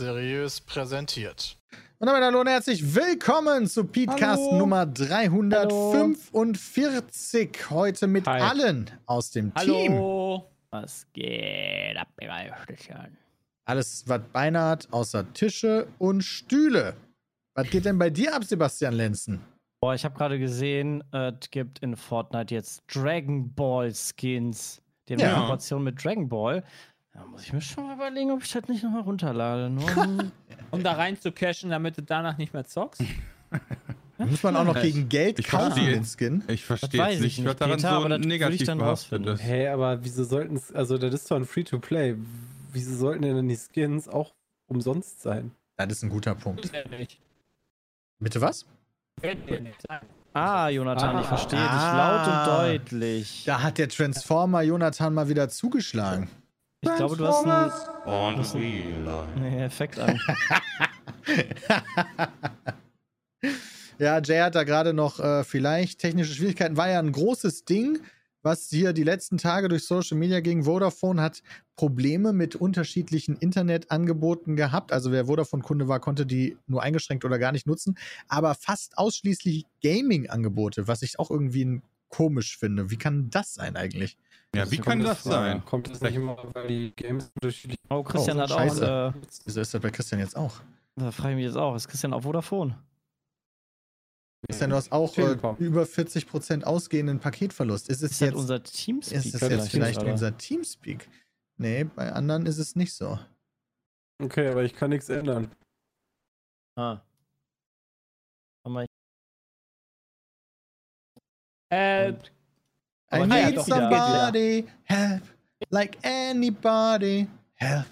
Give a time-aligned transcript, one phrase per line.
[0.00, 1.58] Seriös präsentiert.
[1.98, 4.56] Und damit hallo und herzlich willkommen zu Podcast Hallo.
[4.56, 7.68] Nummer 345.
[7.68, 8.40] Heute mit Hi.
[8.40, 9.92] allen aus dem Team.
[9.92, 10.46] Hallo.
[10.70, 12.08] Was geht ab?
[13.66, 16.94] Alles, was beinahe außer Tische und Stühle.
[17.54, 19.42] Was geht denn bei dir ab, Sebastian Lenzen?
[19.82, 24.80] Boah, ich habe gerade gesehen, äh, es gibt in Fortnite jetzt Dragon Ball Skins.
[25.08, 25.26] Die haben Ja.
[25.26, 26.64] eine Kooperation mit Dragon Ball.
[27.12, 29.68] Da muss ich mir schon mal überlegen, ob ich das nicht nochmal runterlade.
[29.70, 30.32] Nur um-
[30.70, 33.02] Um da rein zu cashen, damit du danach nicht mehr zockst?
[34.18, 35.92] Muss man auch noch Ich- gegen Geld ich kaufen, verstehe.
[35.92, 36.44] den Skin?
[36.48, 39.40] Ich verstehe jetzt ich nicht, was daran Peter, so aber ich negativ dann behaftet ist.
[39.42, 42.16] Hey, aber wieso sollten es, also das ist doch ein Free-to-Play.
[42.72, 44.34] Wieso sollten denn die Skins auch
[44.68, 45.52] umsonst sein?
[45.78, 46.70] Das ist ein guter Punkt.
[48.20, 48.66] Bitte was?
[50.34, 51.28] Ah, Jonathan, ich Ah.
[51.28, 52.26] verstehe Ah.
[52.26, 53.44] dich laut und deutlich.
[53.46, 56.28] Da hat der Transformer Jonathan mal wieder zugeschlagen.
[56.82, 57.70] Ich glaube, du hast einen
[58.36, 59.28] Und wieder.
[59.36, 60.18] nee, Effekt an.
[63.98, 66.78] Ja, Jay hat da gerade noch äh, vielleicht technische Schwierigkeiten.
[66.78, 67.98] War ja ein großes Ding,
[68.42, 70.64] was hier die letzten Tage durch Social Media ging.
[70.64, 71.42] Vodafone hat
[71.76, 74.92] Probleme mit unterschiedlichen Internetangeboten gehabt.
[74.92, 77.98] Also wer Vodafone-Kunde war, konnte die nur eingeschränkt oder gar nicht nutzen.
[78.28, 82.90] Aber fast ausschließlich Gaming-Angebote, was ich auch irgendwie n- komisch finde.
[82.90, 84.18] Wie kann das sein eigentlich?
[84.54, 85.64] Ja, wie kann das sein?
[85.64, 88.92] Kommt das nicht immer, weil die Games unterschiedlich Oh, Christian Oh, hat scheiße.
[88.92, 89.14] auch.
[89.14, 90.60] Äh, Wieso ist das bei Christian jetzt auch?
[90.96, 91.74] da frage ich mich jetzt auch.
[91.74, 92.76] Ist Christian auf Vodafone?
[94.48, 97.88] Christian, du hast auch äh, über 40% ausgehenden Paketverlust.
[97.88, 99.18] Ist es Ist das jetzt, unser Teamspeak?
[99.18, 100.12] ist es das jetzt vielleicht oder?
[100.12, 101.08] unser Teamspeak?
[101.58, 103.18] Nee, bei anderen ist es nicht so.
[104.22, 105.50] Okay, aber ich kann nichts ändern.
[106.76, 107.00] Ah.
[111.70, 112.14] Äh, I
[113.10, 115.22] Aber ja, need doch, somebody help,
[115.70, 117.86] like anybody help.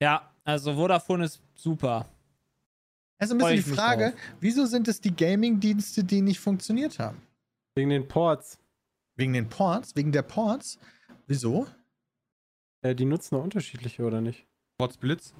[0.00, 2.06] ja, also Vodafone ist super.
[3.18, 7.22] Ist ein bisschen die Frage, wieso sind es die Gaming-Dienste, die nicht funktioniert haben?
[7.76, 8.58] Wegen den Ports.
[9.16, 9.94] Wegen den Ports?
[9.96, 10.78] Wegen der Ports?
[11.26, 11.66] Wieso?
[12.82, 14.46] Äh, die nutzen noch unterschiedliche, oder nicht?
[14.78, 15.32] Trotz Blitz?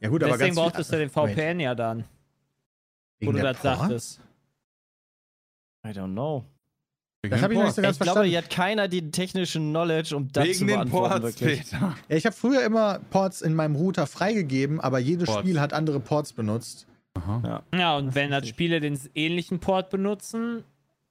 [0.00, 2.06] Ja gut, Deswegen viel- brauchtest du den Wait, VPN ja dann, wo
[3.20, 3.78] wegen du der das Ports?
[3.80, 4.20] sagtest.
[5.84, 6.44] I don't know.
[7.28, 7.98] Wegen Das den habe ich noch nicht so Ports.
[7.98, 11.20] ganz Ich glaube, hier hat keiner die technischen Knowledge, um das zu Wegen den beantworten,
[11.20, 11.70] Ports, wirklich.
[11.70, 11.96] Peter.
[12.08, 15.40] Ja, ich habe früher immer Ports in meinem Router freigegeben, aber jedes Ports.
[15.40, 16.86] Spiel hat andere Ports benutzt.
[17.14, 17.62] Aha.
[17.74, 18.54] Ja, und wenn das richtig.
[18.54, 20.64] Spiele den ähnlichen Port benutzen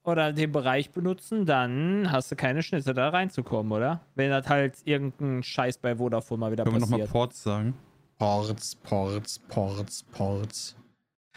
[0.04, 4.00] oder den Bereich benutzen, dann hast du keine Schnitte da reinzukommen, oder?
[4.14, 7.12] Wenn das halt irgendein Scheiß bei Vodafone mal wieder Können wir nochmal passiert.
[7.12, 7.74] Ports sagen?
[8.18, 10.76] Ports, Ports, Ports, Ports.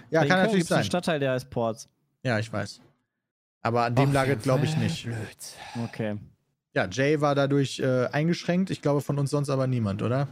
[0.09, 0.83] Ja, In kann Köln natürlich sein.
[0.83, 1.89] Stadtteil, der heißt Ports.
[2.23, 2.79] Ja, ich weiß.
[3.61, 5.05] Aber an dem Ach, lag es, glaube ich, nicht.
[5.05, 5.85] Blöd.
[5.85, 6.17] Okay.
[6.73, 8.69] Ja, Jay war dadurch äh, eingeschränkt.
[8.69, 10.27] Ich glaube, von uns sonst aber niemand, oder?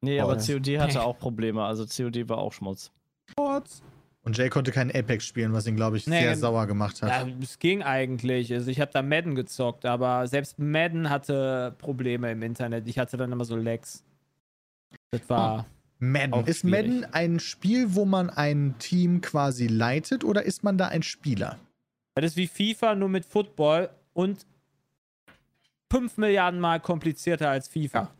[0.00, 0.36] Nee, Oh, aber.
[0.36, 1.64] COD hatte auch Probleme.
[1.64, 2.92] Also COD war auch Schmutz.
[4.22, 7.10] Und Jay konnte keinen Apex spielen, was ihn, glaube ich, Nee, sehr sauer gemacht hat.
[7.10, 8.52] Ja, es ging eigentlich.
[8.52, 12.88] Also ich habe da Madden gezockt, aber selbst Madden hatte Probleme im Internet.
[12.88, 14.04] Ich hatte dann immer so Lags.
[15.12, 15.66] Das war.
[15.98, 16.34] Madden.
[16.34, 16.64] auch Ist.
[16.64, 21.56] Madden ein Spiel, wo man ein Team quasi leitet oder ist man da ein Spieler?
[22.16, 24.46] Das ist wie FIFA, nur mit Football und
[25.90, 28.10] 5 Milliarden Mal komplizierter als FIFA.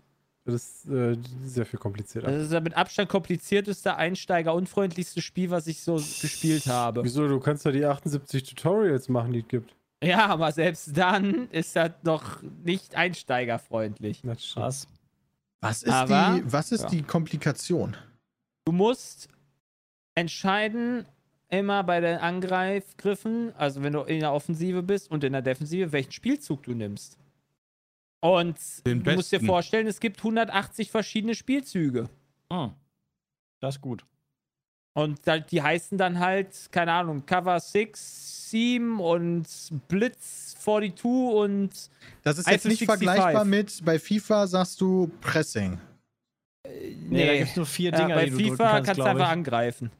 [0.44, 2.30] Das ist äh, sehr viel komplizierter.
[2.30, 7.02] Das ist das mit Abstand komplizierteste, einsteigerunfreundlichste Spiel, was ich so gespielt habe.
[7.02, 7.26] Wieso?
[7.26, 9.74] Du kannst doch die 78 Tutorials machen, die es gibt.
[10.04, 14.20] Ja, aber selbst dann ist das doch nicht einsteigerfreundlich.
[14.22, 14.52] Das.
[14.54, 14.88] Krass.
[15.60, 16.88] Was ist, Aber- die, was ist ja.
[16.90, 17.96] die Komplikation?
[18.66, 19.28] Du musst
[20.14, 21.06] entscheiden,
[21.48, 25.92] immer bei den Angreifgriffen, also wenn du in der Offensive bist und in der Defensive,
[25.92, 27.18] welchen Spielzug du nimmst.
[28.20, 28.56] Und
[28.86, 29.46] Den du musst dir besten.
[29.46, 32.08] vorstellen, es gibt 180 verschiedene Spielzüge.
[32.52, 32.72] Hm.
[33.60, 34.04] Das ist gut.
[34.94, 35.20] Und
[35.50, 39.46] die heißen dann halt, keine Ahnung, Cover 6, Seam und
[39.88, 41.70] Blitz 42 und
[42.22, 42.86] Das ist jetzt nicht 165.
[42.86, 45.78] vergleichbar mit, bei FIFA sagst du Pressing.
[47.08, 49.04] Nee, da gibt es nur vier Ja, Dinger, bei die du FIFA kannst, kannst du
[49.04, 49.90] einfach angreifen.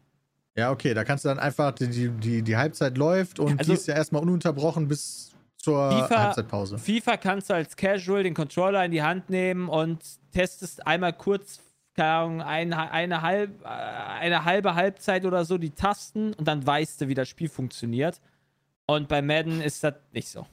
[0.56, 3.78] Ja, okay, da kannst du dann einfach, die, die, die Halbzeit läuft und Also- die
[3.78, 6.78] ist ja erstmal ununterbrochen bis zur FIFA- Halbzeitpause.
[6.78, 11.60] FIFA kannst du als Casual den Controller in die Hand nehmen und testest einmal kurz,
[11.94, 16.66] keine Ahnung, eine, eine, halb, äh, eine halbe Halbzeit oder so die Tasten und dann
[16.66, 18.20] weißt du, wie das Spiel funktioniert.
[18.86, 20.46] Und bei Madden ist das nicht so.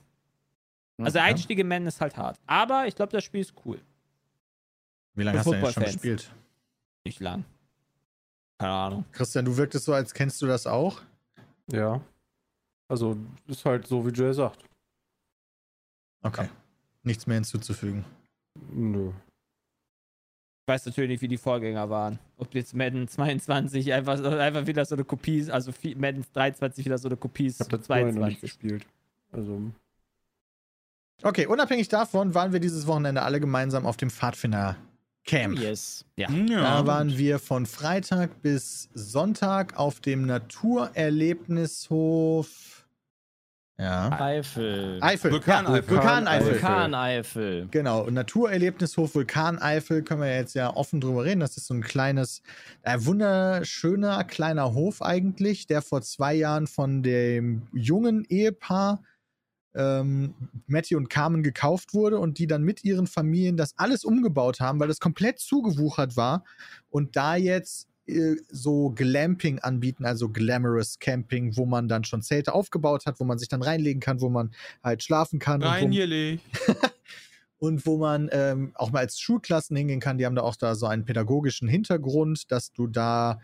[1.00, 1.24] Also der.
[1.24, 2.40] Einstieg in Madden ist halt hart.
[2.48, 3.80] Aber ich glaube, das Spiel ist cool.
[5.16, 6.32] Wie lange hast du denn schon gespielt?
[7.06, 7.46] Nicht lang.
[8.60, 9.06] Keine Ahnung.
[9.12, 11.02] Christian, du wirktest so, als kennst du das auch.
[11.72, 12.02] Ja.
[12.88, 13.18] Also,
[13.48, 14.64] ist halt so, wie Jay sagt.
[16.22, 16.50] Okay.
[17.04, 18.06] Nichts mehr hinzuzufügen.
[18.72, 19.10] Nö.
[19.10, 22.20] Ich weiß natürlich nicht, wie die Vorgänger waren.
[22.38, 26.98] Ob jetzt Madden 22 einfach, einfach wieder so eine Kopie ist, also Madden 23 wieder
[26.98, 28.42] so eine Kopie ist Ich habe das vorher noch nicht 22.
[28.42, 28.86] gespielt.
[29.32, 29.72] Also,
[31.22, 34.76] Okay, unabhängig davon waren wir dieses Wochenende alle gemeinsam auf dem Pfadfinder
[35.26, 35.60] Camp.
[35.60, 36.06] Yes.
[36.18, 36.28] Ja.
[36.30, 42.74] Da waren wir von Freitag bis Sonntag auf dem Naturerlebnishof.
[43.80, 44.12] Ja.
[44.20, 45.00] Eifel.
[45.02, 45.32] Eifel.
[45.32, 45.84] Vulkaneifel.
[45.84, 46.52] Ja, Vulkaneifel.
[46.54, 47.68] Vulkaneifel.
[47.72, 51.40] Genau, und Naturerlebnishof Vulkaneifel können wir jetzt ja offen drüber reden.
[51.40, 52.44] Das ist so ein kleines,
[52.84, 59.02] äh, wunderschöner kleiner Hof eigentlich, der vor zwei Jahren von dem jungen Ehepaar
[59.76, 60.34] ähm,
[60.68, 64.80] Matty und Carmen gekauft wurde und die dann mit ihren Familien das alles umgebaut haben,
[64.80, 66.44] weil das komplett zugewuchert war
[66.90, 72.54] und da jetzt äh, so Glamping anbieten, also Glamorous Camping, wo man dann schon Zelte
[72.54, 74.52] aufgebaut hat, wo man sich dann reinlegen kann, wo man
[74.84, 75.62] halt schlafen kann.
[75.62, 76.44] und wo, Reingelegt.
[77.60, 80.18] und wo man ähm, auch mal als Schulklassen hingehen kann.
[80.18, 83.40] Die haben da auch da so einen pädagogischen Hintergrund, dass du da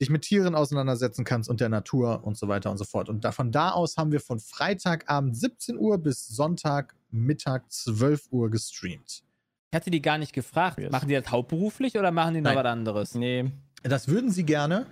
[0.00, 3.08] dich mit Tieren auseinandersetzen kannst und der Natur und so weiter und so fort.
[3.08, 8.50] Und da, von da aus haben wir von Freitagabend 17 Uhr bis Sonntagmittag 12 Uhr
[8.50, 9.22] gestreamt.
[9.70, 10.78] Ich hatte die gar nicht gefragt.
[10.78, 10.92] Yes.
[10.92, 12.64] Machen die das hauptberuflich oder machen die noch Nein.
[12.64, 13.14] was anderes?
[13.14, 13.50] Nee.
[13.82, 14.86] Das würden sie gerne,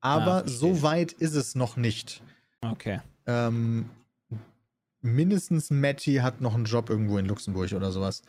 [0.00, 2.22] aber Ah, so weit ist es noch nicht.
[2.60, 3.00] Okay.
[3.26, 3.90] Ähm,
[5.00, 8.22] mindestens Matty hat noch einen Job irgendwo in Luxemburg oder sowas.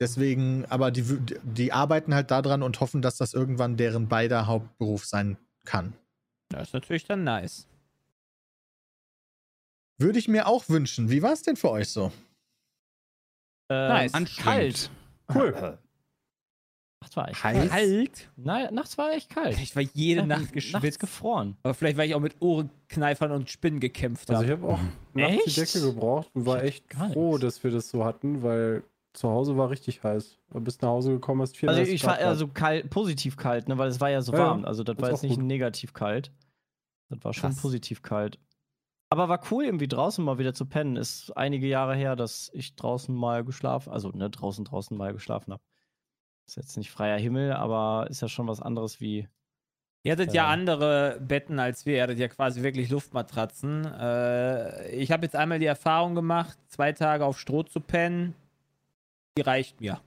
[0.00, 1.04] Deswegen, aber die,
[1.42, 5.36] die arbeiten halt daran und hoffen, dass das irgendwann deren beider Hauptberuf sein
[5.70, 5.92] kann.
[6.48, 7.66] Das ist natürlich dann nice.
[9.98, 11.10] Würde ich mir auch wünschen.
[11.10, 12.10] Wie war es denn für euch so?
[13.70, 14.36] Äh, Nice.
[14.38, 14.90] Kalt.
[15.34, 15.78] cool.
[17.02, 17.68] Nachts war echt Heiß?
[17.70, 18.30] Kalt?
[18.36, 19.58] Nein, nachts war echt kalt.
[19.60, 20.98] Ich war jede Ja, Nacht Nachts geschwitzt.
[21.00, 21.56] gefroren.
[21.62, 24.62] Aber vielleicht, weil ich auch mit Ohrenkneifern und Spinnen gekämpft Also ich habe.
[24.62, 24.80] habe auch
[25.14, 25.52] nachts die?
[25.60, 28.82] Decke gebraucht und war echt froh, dass wir das so hatten, weil
[29.12, 30.38] zu Hause war richtig heiß.
[30.52, 32.38] Du bist nach Hause gekommen, hast 34 Also ich war Grad eher gehabt.
[32.38, 34.64] so kalt, positiv kalt, ne, weil es war ja so Ja, warm.
[34.64, 35.44] Also das war jetzt nicht gut.
[35.44, 36.32] negativ kalt.
[37.08, 37.60] Das war schon Krass.
[37.62, 38.38] positiv kalt.
[39.12, 40.94] Aber war cool, irgendwie draußen mal wieder zu pennen.
[40.96, 45.52] Ist einige Jahre her, dass ich draußen mal geschlafen, also ne, draußen, draußen mal geschlafen
[45.52, 45.62] habe.
[46.46, 49.28] Ist jetzt nicht freier Himmel, aber ist ja schon was anderes wie.
[50.04, 50.48] Ihr hattet ja Ja.
[50.50, 51.96] andere Betten als wir.
[51.96, 53.84] Ihr hattet ja quasi wirklich Luftmatratzen.
[53.84, 58.34] Äh, ich habe jetzt einmal die Erfahrung gemacht, zwei Tage auf Stroh zu pennen.
[59.40, 59.98] Die reicht mir.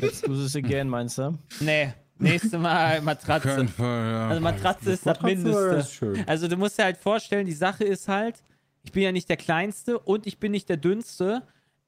[0.00, 1.38] Let's do this again, meinst du?
[1.60, 3.48] Nee, nächste Mal Matratze.
[3.48, 4.28] Kein Fall, ja.
[4.28, 6.24] Also Matratze ist das Mindeste.
[6.26, 8.42] Also du musst dir halt vorstellen, die Sache ist halt,
[8.82, 11.42] ich bin ja nicht der Kleinste und ich bin nicht der Dünnste,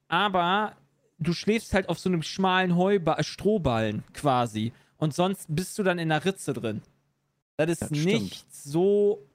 [0.09, 0.77] aber
[1.19, 4.75] du schläfst halt auf so einem schmalen Heuba äh, Strohballen quasi.
[4.99, 6.83] Und sonst bist du dann in der Ritze drin.
[7.57, 9.27] Das ist Das nicht so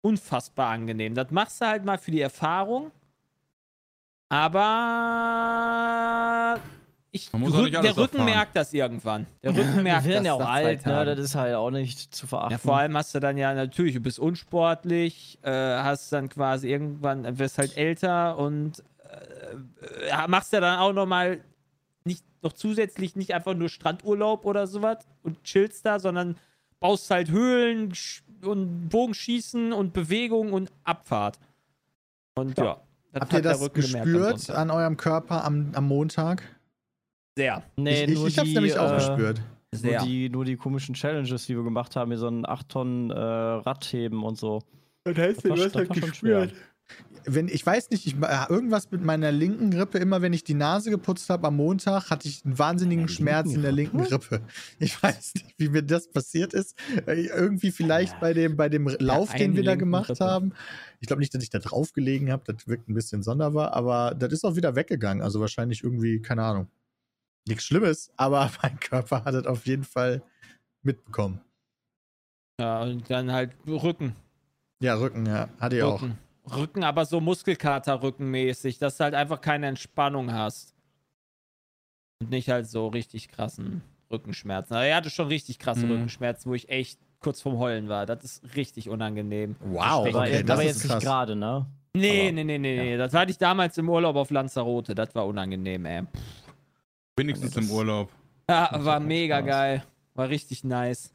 [0.00, 1.14] unfassbar angenehm.
[1.14, 2.92] Das machst du halt mal für die Erfahrung.
[5.28, 6.60] Aber
[7.10, 8.34] ich, Man muss auch nicht Rück- alles der Rücken erfahren.
[8.34, 9.26] merkt das irgendwann.
[9.42, 11.04] Der Rücken Wir merkt werden das ja auch alt, ne?
[11.04, 12.52] Das ist halt auch nicht zu verachten.
[12.52, 16.68] Ja, vor allem hast du dann ja natürlich, du bist unsportlich, äh, hast dann quasi
[16.68, 21.40] irgendwann, wirst halt älter und äh, äh, machst ja dann auch nochmal
[22.04, 26.36] nicht noch zusätzlich nicht einfach nur Strandurlaub oder sowas und chillst da, sondern
[26.80, 27.92] baust halt Höhlen
[28.42, 31.38] und Bogenschießen und Bewegung und Abfahrt.
[32.36, 32.76] Und ja.
[33.12, 36.42] Das Habt ihr das gespürt an eurem Körper am, am Montag?
[37.36, 39.40] Sehr, Nee, ich ich, nur ich hab's die, nämlich auch äh, gespürt.
[39.72, 40.02] Nur sehr.
[40.02, 43.14] die, nur die komischen Challenges, die wir gemacht haben, hier so ein 8 Tonnen äh,
[43.18, 44.62] Radheben und so.
[45.04, 46.48] Das heißt, Das war- das war schon schwer.
[47.24, 50.54] Wenn, ich weiß nicht, ich, äh, irgendwas mit meiner linken Rippe, immer wenn ich die
[50.54, 54.40] Nase geputzt habe am Montag, hatte ich einen wahnsinnigen Deine Schmerz in der linken Rippe.
[54.78, 56.74] Ich weiß nicht, wie mir das passiert ist.
[57.06, 58.18] Äh, Irgendwie vielleicht Ja.
[58.20, 60.24] bei dem, bei dem Lauf, den wir da gemacht Rippe.
[60.24, 60.52] haben.
[61.00, 62.42] Ich glaube nicht, dass ich da drauf gelegen habe.
[62.50, 65.22] Das wirkt ein bisschen sonderbar, aber das ist auch wieder weggegangen.
[65.22, 66.68] Also wahrscheinlich irgendwie, keine Ahnung.
[67.46, 70.22] Nichts Schlimmes, aber mein Körper hat das auf jeden Fall
[70.82, 71.40] mitbekommen.
[72.60, 74.16] Ja, und dann halt Rücken.
[74.82, 75.48] Ja, Rücken, ja.
[75.60, 76.02] Hatte ich auch.
[76.56, 76.84] Rücken.
[76.84, 80.74] Aber so Muskelkater-Rückenmäßig, dass du halt einfach keine Entspannung hast.
[82.20, 84.74] Und nicht halt so richtig krassen Rückenschmerzen.
[84.74, 85.92] Aber er hatte schon richtig krasse Mhm.
[85.92, 88.06] Rückenschmerzen, wo ich echt kurz vorm Heulen war.
[88.06, 89.56] Das ist richtig unangenehm.
[89.60, 91.02] Wow, Aber, okay, jetzt- das aber ist jetzt nicht krass.
[91.04, 91.66] gerade, ne?
[91.94, 92.96] Nee, Aber- nee, nee, nee, nee.
[92.96, 94.94] Das hatte ich damals im Urlaub auf Lanzarote.
[94.94, 96.02] Das war unangenehm, ey.
[97.16, 98.10] Wenigstens das- im Urlaub.
[98.48, 99.46] Ja, war mega Spaß.
[99.48, 99.84] geil.
[100.14, 101.12] War richtig nice.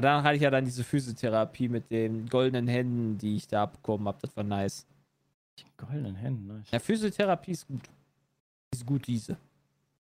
[0.00, 3.64] Aber Danach hatte ich ja dann diese Physiotherapie mit den goldenen Händen, die ich da
[3.64, 4.16] abbekommen habe.
[4.22, 4.86] Das war nice.
[5.58, 6.62] Die goldenen Hände, ne?
[6.72, 7.82] Ja, Physiotherapie ist gut.
[8.72, 9.36] Ist gut, diese.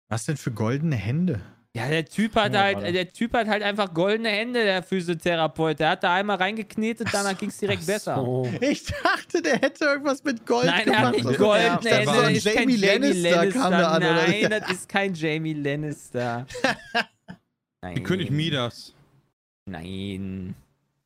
[0.08, 1.40] Was denn für goldene Hände?
[1.76, 2.92] Ja, der Typ hat Ja, halt, gerade.
[2.92, 5.78] der Typ hat halt einfach goldene Hände, der Physiotherapeut.
[5.78, 8.16] Der hat da einmal reingeknetet, danach ging es direkt besser.
[8.16, 8.48] So.
[8.60, 11.04] Ich dachte, der hätte irgendwas mit Gold Nein, er gemacht.
[11.04, 11.36] hat nicht oder?
[11.38, 12.12] goldene Ich Hände.
[12.14, 13.60] so Das ist kein Jamie Jamie Lannister Lannister.
[13.60, 14.26] kam da an, oder?
[14.26, 16.46] Nein, das ist kein Jamie Lannister.
[17.82, 17.94] Nein.
[17.94, 18.92] Die König Midas.
[19.66, 20.54] Nein.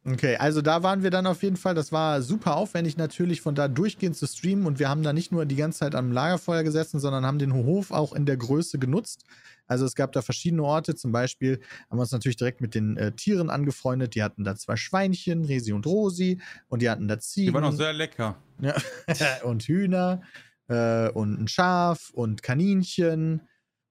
[0.04, 1.74] Okay, also da waren wir dann auf jeden Fall.
[1.74, 4.66] Das war super aufwendig natürlich, von da durchgehend zu streamen.
[4.66, 7.52] Und wir haben da nicht nur die ganze Zeit am Lagerfeuer gesessen, sondern haben den
[7.52, 9.24] Hof auch in der Größe genutzt.
[9.66, 10.94] Also es gab da verschiedene Orte.
[10.94, 11.60] Zum Beispiel
[11.90, 14.14] haben wir uns natürlich direkt mit den äh, Tieren angefreundet.
[14.14, 16.40] Die hatten da zwei Schweinchen, Resi und Rosi.
[16.68, 17.48] Und die hatten da Ziegen.
[17.48, 18.36] Die waren auch sehr lecker.
[18.60, 18.74] Ja.
[19.42, 20.22] und Hühner
[20.68, 23.42] äh, und ein Schaf und Kaninchen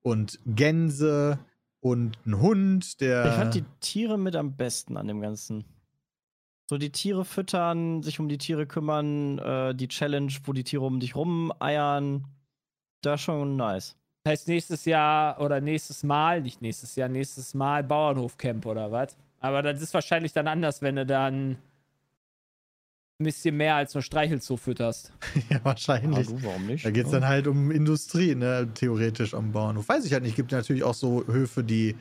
[0.02, 1.38] und Gänse
[1.90, 3.26] und ein Hund, der.
[3.26, 5.66] Ich fand die Tiere mit am besten an dem Ganzen.
[6.70, 10.86] So die Tiere füttern, sich um die Tiere kümmern, äh, die Challenge, wo die Tiere
[10.86, 12.26] um dich rum eiern.
[13.02, 13.96] Da schon nice.
[14.24, 19.16] Das heißt nächstes Jahr oder nächstes Mal, nicht nächstes Jahr, nächstes Mal Bauernhofcamp oder was?
[19.40, 21.58] Aber das ist wahrscheinlich dann anders, wenn du dann
[23.20, 25.12] ein bisschen mehr als nur Streichelzoo fütterst.
[25.50, 26.28] ja, Ah, wahrscheinlich.
[26.28, 26.86] du, warum nicht?
[26.86, 28.70] Da geht es dann halt um Industrie, ne?
[28.74, 29.88] Theoretisch am Bauernhof.
[29.90, 30.36] Weiß ich halt nicht.
[30.36, 31.96] Gibt natürlich auch so Höfe, die,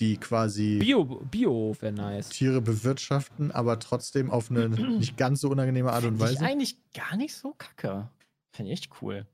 [0.00, 2.28] die quasi Bio, Biohof wäre nice.
[2.28, 6.44] Tiere bewirtschaften, aber trotzdem auf eine nicht ganz so unangenehme Art und Find Weise.
[6.44, 8.08] eigentlich gar nicht so kacke.
[8.52, 9.26] Finde ich echt cool.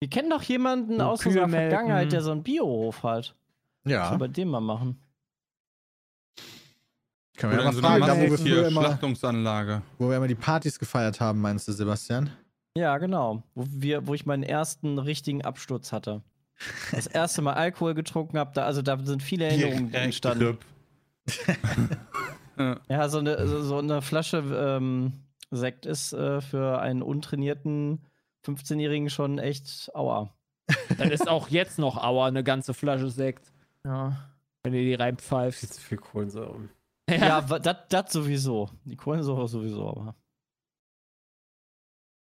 [0.00, 1.70] Wir kennen doch jemanden So aus Kühe unserer melken.
[1.70, 3.34] Vergangenheit, der so einen Biohof hat.
[3.84, 5.00] Ja, Sollen wir den mal machen?
[7.36, 9.82] Können wir ja in mal so fragen, da wo wir hier immer, Schlachtungsanlage.
[9.98, 12.30] wo wir immer die Partys gefeiert haben, meinst du, Sebastian?
[12.76, 13.42] Ja, genau.
[13.54, 16.22] Wo, wir, wo ich meinen ersten richtigen Absturz hatte.
[16.92, 20.58] Das erste Mal Alkohol getrunken habe, da, also da sind viele Erinnerungen entstanden.
[22.88, 25.12] Ja, so eine, so, so eine Flasche ähm,
[25.50, 28.00] Sekt ist äh, für einen untrainierten
[28.46, 30.30] 15-Jährigen schon echt aua.
[30.98, 33.50] Dann ist auch jetzt noch Aua eine ganze Flasche Sekt,
[33.84, 34.16] Ja,
[34.62, 35.60] wenn ihr die Viel reinpfeift.
[35.74, 36.56] zu viel Kohlensäure.
[37.10, 38.70] Ja das sowieso.
[38.84, 40.14] Die Kohlensäure sowieso, aber.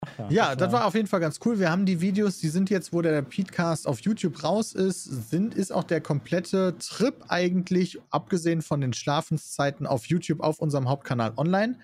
[0.00, 1.58] Ach Ja, das war auf jeden Fall ganz cool.
[1.58, 5.54] Wir haben die Videos, die sind jetzt, wo der Petecast auf YouTube raus ist, sind,
[5.54, 11.32] ist auch der komplette Trip eigentlich, abgesehen von den Schlafenszeiten auf YouTube, auf unserem Hauptkanal
[11.37, 11.78] online.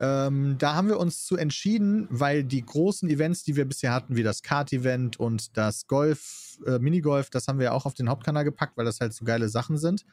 [0.00, 4.16] Ähm, da haben wir uns zu entschieden, weil die großen Events, die wir bisher hatten,
[4.16, 8.08] wie das Kart-Event und das Golf, äh, Minigolf, das haben wir ja auch auf den
[8.08, 10.06] Hauptkanal gepackt, weil das halt so geile Sachen sind.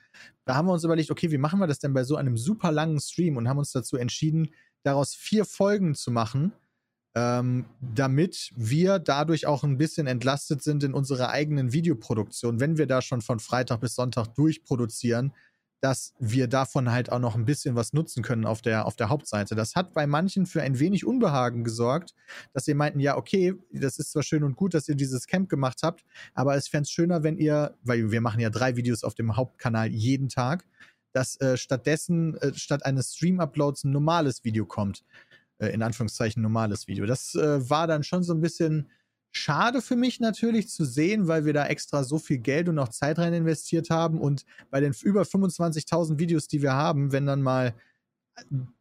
[0.46, 2.72] Da haben wir uns überlegt, okay, wie machen wir das denn bei so einem super
[2.72, 4.50] langen Stream und haben uns dazu entschieden,
[4.84, 6.52] daraus vier Folgen zu machen
[7.18, 12.86] ähm, damit wir dadurch auch ein bisschen entlastet sind in unserer eigenen Videoproduktion, wenn wir
[12.86, 15.34] da schon von Freitag bis Sonntag durchproduzieren,
[15.80, 19.10] dass wir davon halt auch noch ein bisschen was nutzen können auf der, auf der
[19.10, 19.56] Hauptseite.
[19.56, 22.16] Das hat bei manchen für ein wenig Unbehagen gesorgt,
[22.54, 25.50] dass sie meinten, ja, okay, das ist zwar schön und gut, dass ihr dieses Camp
[25.50, 26.04] gemacht habt,
[26.34, 29.36] aber es fände es schöner, wenn ihr, weil wir machen ja drei Videos auf dem
[29.36, 30.66] Hauptkanal jeden Tag,
[31.14, 35.04] dass äh, stattdessen, äh, statt eines Stream-Uploads ein normales Video kommt
[35.60, 37.06] äh, in Anführungszeichen normales Video.
[37.06, 38.90] Das äh, war dann schon so ein bisschen
[39.32, 42.90] schade für mich natürlich zu sehen, weil wir da extra so viel Geld und auch
[42.90, 47.42] Zeit rein investiert haben und bei den über 25.000 Videos, die wir haben, wenn dann
[47.42, 47.74] mal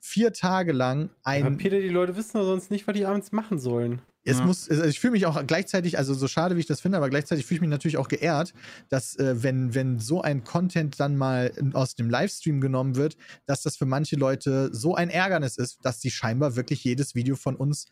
[0.01, 3.33] vier Tage lang Aber ein Peter, die Leute wissen doch sonst nicht, was die abends
[3.33, 4.03] machen sollen.
[4.25, 4.45] es Ja.
[4.45, 7.09] muss, also ich fühle mich auch gleichzeitig, also so schade wie ich das finde, aber
[7.09, 8.53] gleichzeitig fühle ich mich natürlich auch geehrt,
[8.89, 13.63] dass äh, wenn, wenn so ein Content dann mal aus dem Livestream genommen wird, dass
[13.63, 17.57] das für manche Leute so ein Ärgernis ist, dass sie scheinbar wirklich jedes Video von
[17.57, 17.87] uns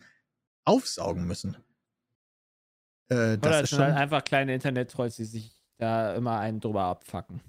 [0.65, 1.57] aufsaugen müssen.
[3.09, 3.87] Äh, das Oder ist es sind schon.
[3.87, 7.41] halt einfach kleine Internet-Trolls, die sich da immer einen drüber abfacken.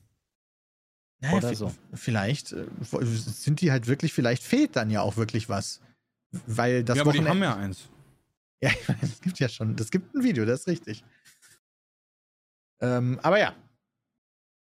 [1.21, 1.74] Naja, oder so.
[1.93, 2.65] Vielleicht äh,
[3.01, 5.81] sind die halt wirklich, vielleicht fehlt dann ja auch wirklich was.
[6.45, 7.89] Weil das ja, aber die Wochenende- haben ja eins.
[8.62, 8.71] Ja,
[9.01, 11.03] es gibt ja schon, es gibt ein Video, das ist richtig.
[12.81, 13.53] Ähm, aber ja.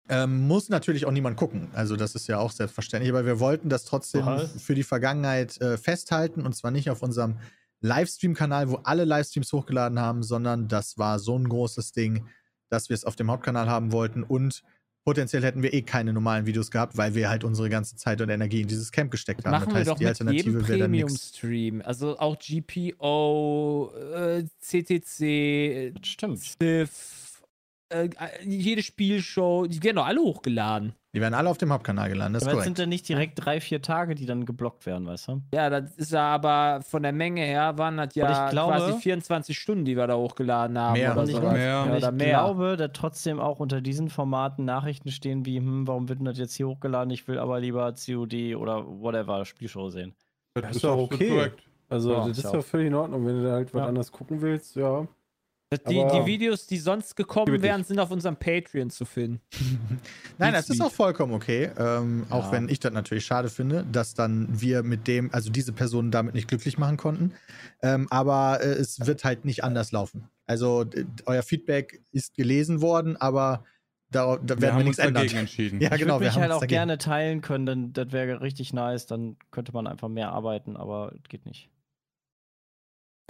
[0.09, 1.69] Ähm, muss natürlich auch niemand gucken.
[1.73, 3.11] Also, das ist ja auch selbstverständlich.
[3.11, 4.61] Aber wir wollten das trotzdem Was?
[4.63, 6.45] für die Vergangenheit äh, festhalten.
[6.45, 7.37] Und zwar nicht auf unserem
[7.81, 12.27] Livestream-Kanal, wo alle Livestreams hochgeladen haben, sondern das war so ein großes Ding,
[12.69, 14.23] dass wir es auf dem Hauptkanal haben wollten.
[14.23, 14.63] Und
[15.05, 18.29] potenziell hätten wir eh keine normalen Videos gehabt, weil wir halt unsere ganze Zeit und
[18.29, 19.53] Energie in dieses Camp gesteckt haben.
[19.53, 21.33] Machen wir doch die mit jedem Alternative wäre dann nichts.
[21.41, 21.83] Premium-Stream.
[21.85, 26.45] Also auch GPO, äh, CTC, Das stimmt.
[26.45, 27.43] Stiff,
[27.89, 28.09] äh,
[28.45, 30.95] jede Spielshow, die werden doch alle hochgeladen.
[31.13, 32.67] Die werden alle auf dem Hauptkanal gelandet, das ist Aber korrekt.
[32.77, 35.43] sind ja nicht direkt drei, vier Tage, die dann geblockt werden, weißt du?
[35.53, 38.93] Ja, das ist ja aber von der Menge her waren das ja ich glaube- quasi
[39.01, 40.93] 24 Stunden, die wir da hochgeladen haben.
[40.93, 41.13] Mehr.
[41.13, 41.53] Oder ich, sowas.
[41.55, 41.65] Mehr.
[41.67, 42.29] Ja, ich oder mehr.
[42.29, 46.39] glaube, da trotzdem auch unter diesen Formaten Nachrichten stehen wie, hm, warum wird denn das
[46.39, 47.11] jetzt hier hochgeladen?
[47.11, 50.15] Ich will aber lieber COD oder whatever Spielshow sehen.
[50.55, 51.29] Das ist doch okay.
[51.29, 51.63] korrekt.
[51.89, 53.87] Also, Ja, das ist ja doch völlig in Ordnung, wenn du da halt was Ja.
[53.89, 55.09] anderes gucken willst, ja.
[55.73, 59.41] Die, die Videos, die sonst gekommen wären, sind auf unserem Patreon zu finden.
[60.39, 61.71] Nein, das ist auch vollkommen okay.
[61.79, 62.53] Ähm, Auch Ja.
[62.53, 66.35] wenn ich das natürlich schade finde, dass dann wir mit dem, also diese Personen damit
[66.35, 67.35] nicht glücklich machen konnten.
[67.83, 70.29] Ähm, aber äh, es wird halt nicht anders laufen.
[70.45, 70.85] Also
[71.27, 73.65] euer Feedback ist gelesen worden, aber
[74.11, 75.15] da, da Wir werden wir haben uns nichts ändern.
[75.23, 75.81] dagegen entschieden.
[75.81, 76.79] Ja, ich genau, würde wir mich haben halt auch dagegen.
[76.79, 79.07] gerne teilen können, denn das wäre richtig nice.
[79.07, 81.71] Dann könnte man einfach mehr arbeiten, aber es geht nicht.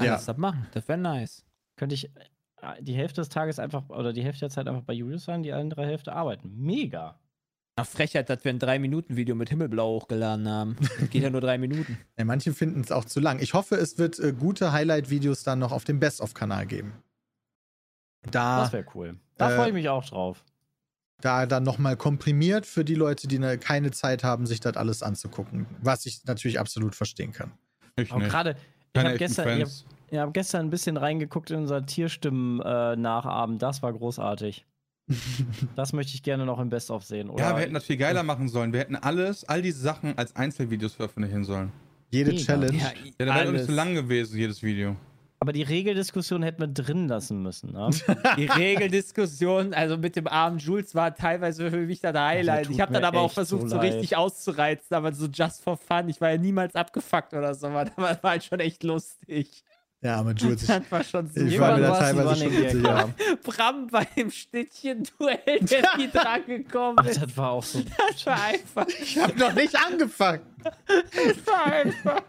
[0.00, 0.06] Ja.
[0.06, 0.12] Ja.
[0.24, 0.66] Das machen.
[0.72, 1.44] Das wäre nice.
[1.80, 2.04] Könnte ich
[2.60, 5.42] äh, die Hälfte des Tages einfach oder die Hälfte der Zeit einfach bei Julius sein,
[5.42, 6.52] die andere Hälfte arbeiten.
[6.58, 7.18] Mega.
[7.76, 10.76] Ach, Frechheit, dass wir ein 3-Minuten-Video mit Himmelblau hochgeladen haben.
[11.00, 11.96] Das geht ja nur drei Minuten.
[12.18, 13.38] Ja, manche finden es auch zu lang.
[13.40, 16.92] Ich hoffe, es wird äh, gute Highlight-Videos dann noch auf dem Best-of-Kanal geben.
[18.30, 19.16] Da, Das wäre cool.
[19.38, 20.44] Da äh, freue ich mich auch drauf.
[21.22, 25.02] da dann nochmal komprimiert für die Leute, die ne, keine Zeit haben, sich das alles
[25.02, 25.66] anzugucken.
[25.80, 27.52] Was ich natürlich absolut verstehen kann.
[27.96, 28.56] Ich gerade,
[28.92, 29.70] ich habe gestern, ich hab,
[30.10, 30.12] Fans.
[30.12, 33.62] ich hab gestern ein bisschen reingeguckt in unser Tierstimmen-Nachabend.
[33.62, 34.66] das war großartig.
[35.76, 37.30] Das möchte ich gerne noch im Best-of sehen.
[37.30, 38.72] Oder Ja, wir hätten das viel geiler machen sollen.
[38.72, 41.72] Wir hätten alles, all diese Sachen als Einzelvideos veröffentlichen sollen.
[42.10, 42.42] Jede Mega.
[42.44, 42.78] Challenge.
[42.78, 43.66] Ja, da wäre doch nicht alles.
[43.66, 44.96] so lang gewesen, jedes Video.
[45.40, 47.72] aber die Regeldiskussion hätten wir drin lassen müssen.
[47.72, 47.90] Ne?
[48.36, 52.66] Die Regeldiskussion, also mit dem armen Jules, war teilweise für mich das Highlight.
[52.66, 55.76] tut ich habe dann aber auch versucht, so so, richtig auszureizen, aber so just for
[55.76, 56.08] fun.
[56.08, 59.64] Ich war ja niemals abgefuckt oder so, aber das war halt schon echt lustig.
[60.02, 61.40] Ja, aber Jules, ich, Das war schon so.
[61.42, 63.08] ich war mir da teilweise schon witzig, ja.
[63.44, 67.20] Bram bei dem Schnittchen-Duell, der nie dran gekommen Ach, ist.
[67.22, 67.82] das war auch so.
[68.08, 68.86] Das war einfach.
[68.88, 70.40] Ich hab noch nicht angefangen.
[70.62, 72.22] Das war einfach.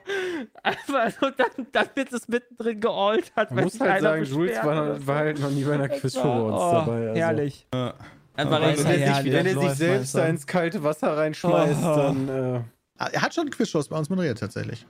[0.64, 3.52] einfach so, dann, dann wird es mittendrin gealtert.
[3.52, 6.24] Man weil muss halt sagen, Jules war, war halt noch nie bei einer Das Quizshow
[6.24, 7.08] war- bei uns oh, dabei.
[7.10, 7.20] Also.
[7.22, 7.68] Herrlich.
[7.72, 7.94] Das
[8.48, 8.78] Aber wenn er
[9.24, 11.96] sich Wenn er sich selbst da ins kalte Wasser reinschmeißt, Oh.
[11.96, 12.62] dann äh,
[13.14, 14.86] Er hat schon Quizshows bei uns moderiert, tatsächlich.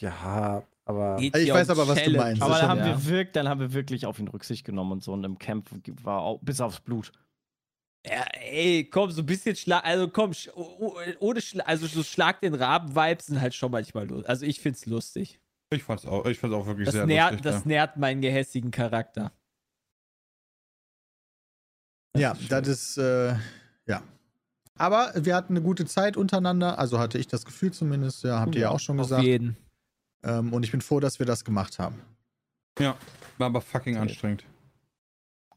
[0.00, 2.42] ja, aber Geht Ich weiß aber, was du meinst.
[2.42, 2.86] Aber Das da schon, haben, ja.
[2.86, 5.12] wir wirk, dann haben wir wirklich auf ihn Rücksicht genommen und so.
[5.12, 5.68] Und im Camp
[6.04, 7.12] war auch bis aufs Blut.
[8.06, 11.86] Ja, ey, komm, so ein bisschen Schlag, also komm, sch oh- oh- ohne Schlag, also
[11.86, 14.28] so Schlag den Raben-Vibes sind halt schon manchmal lustig.
[14.28, 15.40] Also ich find's lustig.
[15.70, 17.50] ich fand's auch, ich fand's auch wirklich Das, sehr nährt, lustig.
[17.50, 19.32] das nährt meinen gehässigen Charakter.
[22.16, 23.34] Ja, das ist, äh,
[23.86, 24.02] ja.
[24.76, 28.54] Aber wir hatten eine gute Zeit untereinander, also hatte ich das Gefühl zumindest, ja, habt
[28.54, 29.24] ihr ja auch schon Auf gesagt.
[29.24, 29.56] jeden.
[30.24, 32.00] Ähm, und ich bin froh, dass wir das gemacht haben.
[32.78, 32.96] ja,
[33.38, 34.44] war aber fucking anstrengend.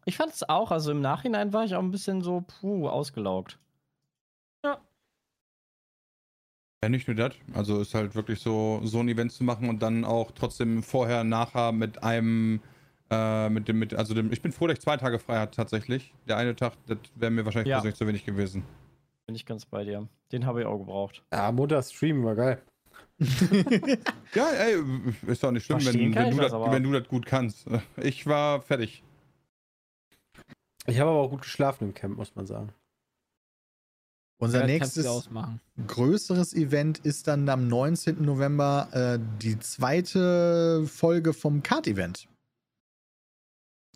[0.05, 3.57] Ich fand es auch, also im Nachhinein war ich auch ein bisschen so, puh, ausgelaugt.
[6.83, 7.33] Ja, nicht nur das.
[7.53, 11.23] Also ist halt wirklich so, so ein Event zu machen und dann auch trotzdem vorher,
[11.23, 12.61] nachher mit einem,
[13.09, 15.55] äh, mit dem, mit, also dem, ich bin froh, dass ich zwei Tage frei hatte
[15.55, 16.13] tatsächlich.
[16.27, 17.77] Der eine Tag, das wäre mir wahrscheinlich Ja.
[17.77, 18.63] persönlich zu wenig gewesen.
[19.25, 20.07] Bin ich ganz bei dir.
[20.31, 21.23] Den habe ich auch gebraucht.
[21.33, 22.61] ja, Mutter Stream war geil.
[24.35, 24.83] Ja, ey,
[25.25, 27.25] ist doch nicht schlimm, Verstehen wenn, wenn, ich du das das, wenn du das gut
[27.25, 27.65] kannst.
[27.97, 29.03] Ich war fertig.
[30.85, 32.71] Ich habe aber auch gut geschlafen im Camp, muss man sagen.
[34.39, 35.29] Unser Ja, nächstes
[35.87, 38.21] größeres Event ist dann am 19.
[38.23, 42.27] November äh, die zweite Folge vom Kart-Event.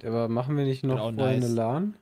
[0.04, 1.46] Aber machen wir nicht noch Genau, vorher nice.
[1.46, 1.98] eine LAN?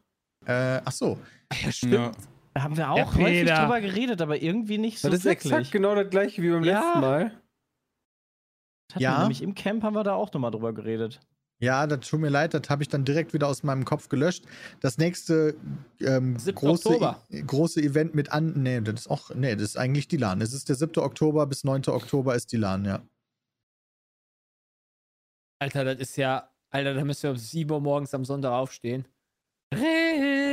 [0.45, 1.19] Äh, ach so.
[1.61, 1.93] Ja, stimmt.
[1.93, 2.11] Ja.
[2.59, 5.53] Da haben wir auch häufig drüber geredet, aber irgendwie nicht so das ist wirklich.
[5.53, 6.81] exakt genau das gleiche wie beim Ja.
[6.81, 7.41] letzten Mal.
[8.97, 9.19] Ja.
[9.21, 11.21] Nämlich im Camp haben wir da auch nochmal drüber geredet.
[11.61, 14.43] Ja, das tut mir leid, das habe ich dann direkt wieder aus meinem Kopf gelöscht.
[14.81, 15.55] Das nächste
[16.01, 16.53] ähm, 7.
[16.55, 17.15] große.
[17.31, 18.61] I- große Event mit an.
[18.61, 19.33] Nee, das ist auch.
[19.35, 20.41] Nee, das ist eigentlich die LAN.
[20.41, 21.01] Es ist der 7.
[21.01, 21.83] Oktober bis 9.
[21.87, 23.01] Oktober ist die LAN, ja.
[25.61, 26.49] Alter, das ist ja.
[26.71, 29.05] Alter, da müssen wir um 7 Uhr morgens am Sonntag aufstehen.
[29.73, 30.48] RIP!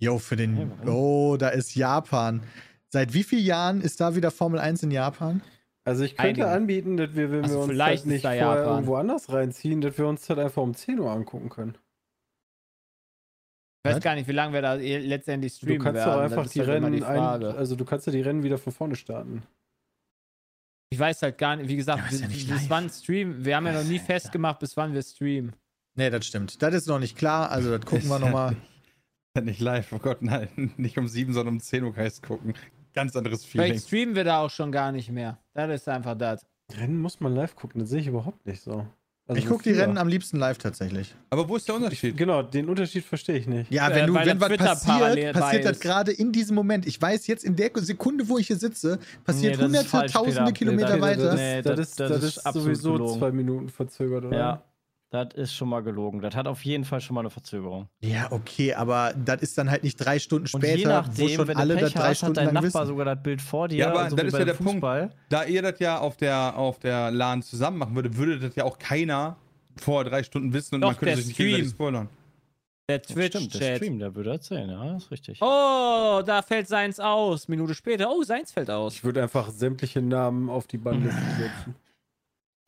[0.00, 0.72] Jo, für den.
[0.88, 2.42] Oh, da ist Japan.
[2.88, 5.42] Seit wie vielen Jahren ist da wieder Formel 1 in Japan?
[5.84, 6.48] Also ich könnte Einige.
[6.48, 8.74] anbieten, dass wir, wenn Also wir uns vielleicht das nicht da vorher Japan.
[8.74, 11.74] irgendwo anders reinziehen, dass wir uns das einfach um 10 Uhr angucken können.
[13.82, 14.04] Ich weiß Was?
[14.04, 16.12] gar nicht, wie lange wir da eh letztendlich Du streamen kannst werden.
[16.12, 17.54] doch einfach die halt Rennen, ein, Frage.
[17.54, 19.42] also du kannst ja die Rennen wieder von vorne starten.
[20.90, 22.70] Ich weiß halt gar nicht, wie gesagt, Ja, ja bis, nicht bis live.
[22.70, 23.44] wann streamen.
[23.44, 25.54] Wir haben ja noch nie festgemacht, bis wann wir streamen.
[25.94, 26.60] Nee, das stimmt.
[26.62, 27.50] Das ist noch nicht klar.
[27.50, 28.56] Also, das gucken wir nochmal.
[29.34, 30.48] Nicht- Nicht live, oh Gott, nein.
[30.76, 32.54] Nicht um 7, sondern um 10 Uhr kann ich gucken.
[32.92, 33.68] Ganz anderes Feeling.
[33.68, 35.38] Vielleicht streamen wir da auch schon gar nicht mehr.
[35.54, 36.44] Das ist einfach das.
[36.76, 38.86] Rennen muss man live gucken, das sehe ich überhaupt nicht so.
[39.28, 39.70] Also Ich gucke die?
[39.70, 41.14] Rennen am liebsten live tatsächlich.
[41.30, 42.16] Aber wo ist der Unterschied?
[42.16, 43.70] Genau, den Unterschied verstehe ich nicht.
[43.70, 46.84] Ja, Äh, wenn, du, weil wenn der was passiert, passiert das gerade in diesem Moment.
[46.86, 50.38] Ich weiß jetzt, in der Sekunde, wo ich hier sitze, passiert Nee, hunderte, falsch, tausende
[50.46, 50.52] Peter.
[50.52, 51.22] Kilometer Nee, weiter.
[51.24, 53.18] Das, Nee, das, das- ist, das das ist ist absolut sowieso gelogen.
[53.20, 54.36] zwei Minuten verzögert, oder?
[54.36, 54.62] Ja,
[55.10, 56.20] das ist schon mal gelogen.
[56.20, 57.88] Das hat auf jeden Fall schon mal eine Verzögerung.
[58.00, 61.28] Ja, okay, aber das ist dann halt nicht drei Stunden Und später, je nachdem, wo
[61.34, 62.86] schon wenn alle du das Pech drei hast, hat Stunden dein lang Nachbar wissen.
[62.88, 63.78] sogar das Bild vor dir.
[63.78, 64.72] Ja, aber so das ist ja der Punkt.
[64.74, 65.10] Fußball.
[65.28, 68.64] Da ihr das ja auf der, auf der LAN zusammen machen würdet, würde das ja
[68.64, 69.36] auch keiner
[69.76, 71.74] vor drei Stunden wissen und Doch, man könnte sich nicht gegenseitig Stream.
[71.76, 72.08] spoilern.
[72.88, 73.76] Der Twitch-Chat.
[73.76, 75.38] Stream, der würde erzählen, ja, das ist richtig.
[75.40, 77.46] Oh, da fällt seins aus.
[77.46, 78.10] Minute später.
[78.10, 78.94] Oh, seins fällt aus.
[78.94, 81.74] Ich würde einfach sämtliche Namen auf die Bannliste setzen.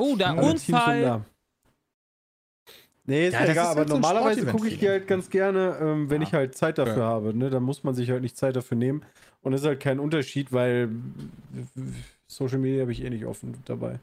[0.00, 1.24] Oh, da und Unfall.
[3.04, 5.76] Nee, ist Ja, egal, ist aber halt so normalerweise gucke ich die halt ganz gerne,
[5.80, 6.28] ähm, wenn Ja.
[6.28, 7.02] ich halt Zeit dafür Ja.
[7.08, 7.34] habe.
[7.36, 7.50] Ne?
[7.50, 9.02] Da muss man sich halt nicht Zeit dafür nehmen.
[9.40, 10.88] Und es ist halt kein Unterschied, weil
[12.28, 13.98] Social Media habe ich eh nicht offen dabei.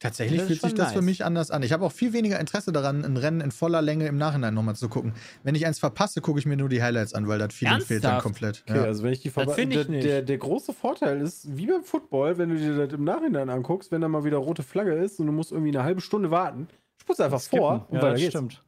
[0.00, 1.04] Tatsächlich fühlt sich das für nice.
[1.04, 1.62] mich anders an.
[1.62, 4.76] Ich habe auch viel weniger Interesse daran, ein Rennen in voller Länge im Nachhinein nochmal
[4.76, 5.14] zu gucken.
[5.44, 8.04] Wenn ich eins verpasse, gucke ich mir nur die Highlights an, weil das Feeling fehlt
[8.04, 8.64] dann komplett.
[8.68, 8.84] Okay, Ja.
[8.84, 10.04] also wenn ich die ich der, nicht.
[10.04, 13.92] der, der große Vorteil ist, wie beim Football, wenn du dir das im Nachhinein anguckst,
[13.92, 16.68] wenn da mal wieder rote Flagge ist und du musst irgendwie eine halbe Stunde warten,
[17.04, 18.30] spulst einfach vor und ja, das geht's.
[18.30, 18.64] stimmt.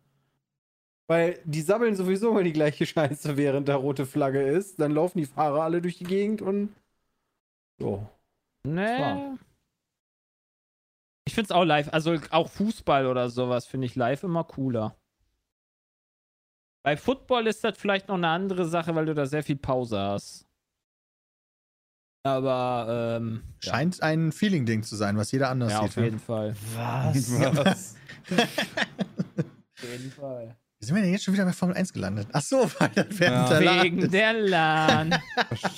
[1.08, 4.78] Weil die sabbeln sowieso immer die gleiche Scheiße, während da rote Flagge ist.
[4.80, 6.74] Dann laufen die Fahrer alle durch die Gegend und
[7.78, 8.06] so.
[8.64, 9.36] Nee.
[11.26, 14.96] Ich finde es auch live, also auch Fußball oder sowas finde ich live immer cooler.
[16.84, 19.98] Bei Football ist das vielleicht noch eine andere Sache, weil du da sehr viel Pause
[19.98, 20.45] hast.
[22.26, 25.88] Aber, ähm, ja, Scheint ein Feeling-Ding zu sein, was jeder anders ja, sieht.
[25.90, 26.54] auf jeden Fall.
[26.74, 27.30] Was?
[27.56, 27.94] Was?
[28.28, 30.56] Auf jeden Fall.
[30.78, 32.28] Wie sind wir denn jetzt schon wieder bei Formel 1 gelandet?
[32.32, 33.58] Ach so, weil das während Ja.
[33.58, 34.12] der LAN Wegen ist.
[34.12, 35.14] der LAN.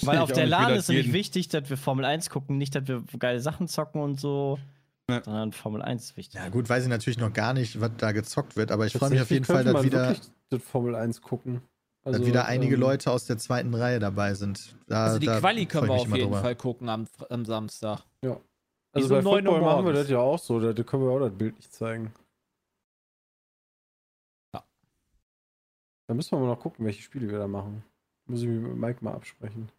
[0.02, 3.02] Weil auf der LAN ist nämlich wichtig, dass wir Formel 1 gucken, nicht, dass wir
[3.18, 4.58] geile Sachen zocken und so,
[5.08, 5.22] Ja.
[5.22, 6.40] sondern Formel 1 ist wichtig.
[6.40, 9.10] Ja, gut, weiß ich natürlich noch gar nicht, was da gezockt wird, aber ich freue
[9.10, 10.16] mich auf jeden Fall, dass wieder,
[10.50, 11.60] das Formel 1 gucken.
[12.04, 14.76] Dass wieder einige ähm, Leute aus der zweiten Reihe dabei sind.
[14.86, 16.40] Da, Also die da Quali können wir auf jeden drüber.
[16.40, 18.02] Fall gucken am, am Samstag.
[18.92, 21.10] Also so bei 9 Uhr Football machen wir das ja auch so, da können wir
[21.10, 22.12] auch das Bild nicht zeigen.
[24.54, 24.64] Ja.
[26.06, 27.84] Da müssen wir mal noch gucken, welche Spiele wir da machen.
[28.26, 29.70] Muss ich mit Mike mal absprechen.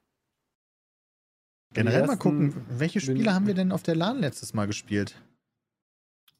[1.73, 5.21] Generell mal gucken, welche Spiele haben wir denn auf der LAN letztes Mal gespielt?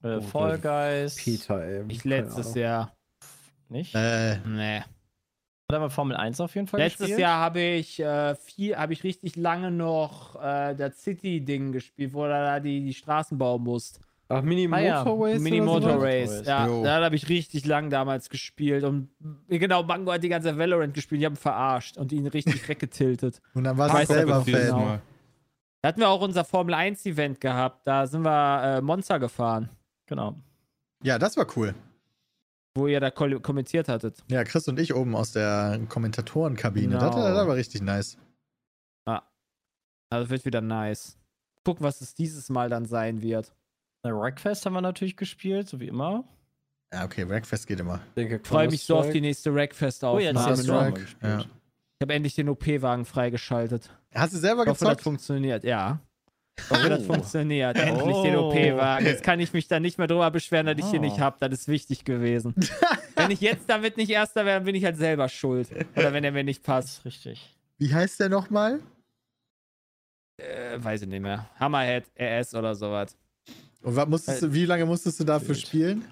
[0.04, 1.16] Äh, Oh, Fall Guys.
[1.18, 1.86] Peter, ey.
[1.88, 2.54] Ich letztes.
[2.56, 2.96] Jahr.
[3.68, 3.94] Nicht?
[3.96, 4.84] Äh, Nee.
[5.72, 7.20] Haben wir Formel 1 auf jeden Fall Letztes gespielt.
[7.20, 12.24] Jahr habe ich äh, viel, habe ich richtig lange noch äh, das City-Ding gespielt, wo
[12.24, 14.00] du da die, die Straßen bauen musst.
[14.30, 15.40] Ach, Mini Ah ja, Motorways?
[15.42, 16.04] Mini oder Motor?
[16.04, 16.30] Race.
[16.40, 16.48] Race.
[16.48, 16.84] Ja, Jo.
[16.84, 18.84] da habe ich richtig lang damals gespielt.
[18.84, 19.10] Und
[19.48, 21.22] genau, Mango hat die ganze Valorant gespielt.
[21.22, 23.40] Die haben ihn verarscht und ihn richtig weggetiltet.
[23.54, 24.70] und dann war Weiß es selber Fan.
[24.70, 25.02] Mal- Mal.
[25.82, 27.88] Da hatten wir auch unser Formel 1-Event gehabt.
[27.88, 29.70] Da sind wir äh, Monster gefahren,
[30.08, 30.36] Genau.
[31.04, 31.74] Ja, das war cool.
[32.76, 34.24] Wo ihr da ko- kommentiert hattet.
[34.30, 36.96] Ja, Chris und ich oben aus der Kommentatorenkabine.
[36.98, 37.00] Genau.
[37.08, 38.18] Das, das war richtig nice.
[40.12, 41.20] Also wird wieder nice.
[41.64, 43.54] Gucken, was es dieses Mal dann sein wird.
[44.02, 46.24] Äh, Wreckfest haben wir natürlich gespielt, so wie immer.
[46.92, 48.00] Ja, okay, Wreckfest geht immer.
[48.16, 49.54] Ich freue mich so auf die nächste
[50.36, 51.32] Oh, hast du auch mal Strike, gespielt.
[51.32, 51.40] ja.
[51.42, 53.92] ich habe endlich den OP-Wagen freigeschaltet.
[54.16, 55.02] Hast du selber Ich hoffe, das gezockt?
[55.04, 55.64] funktioniert.
[55.64, 56.00] Ja.
[56.58, 57.14] Ich hoffe, das Oh.
[57.14, 57.78] funktioniert.
[57.78, 58.50] Endlich den Oh.
[58.50, 59.06] OP-Wagen.
[59.06, 61.04] Jetzt kann ich mich da nicht mehr drüber beschweren, dass ich hier Oh.
[61.04, 61.38] nicht habe.
[61.40, 62.54] Das ist wichtig gewesen.
[63.16, 65.70] wenn ich jetzt damit nicht Erster wäre, bin ich halt selber schuld.
[65.96, 66.98] Oder wenn er mir nicht Das passt.
[67.00, 67.56] ist richtig.
[67.78, 68.80] Wie heißt der nochmal?
[70.38, 71.50] Äh, weiß ich nicht mehr.
[71.60, 73.16] Hammerhead, RS oder sowas.
[73.82, 76.06] Und was musstest du, wie lange musstest du dafür spielen?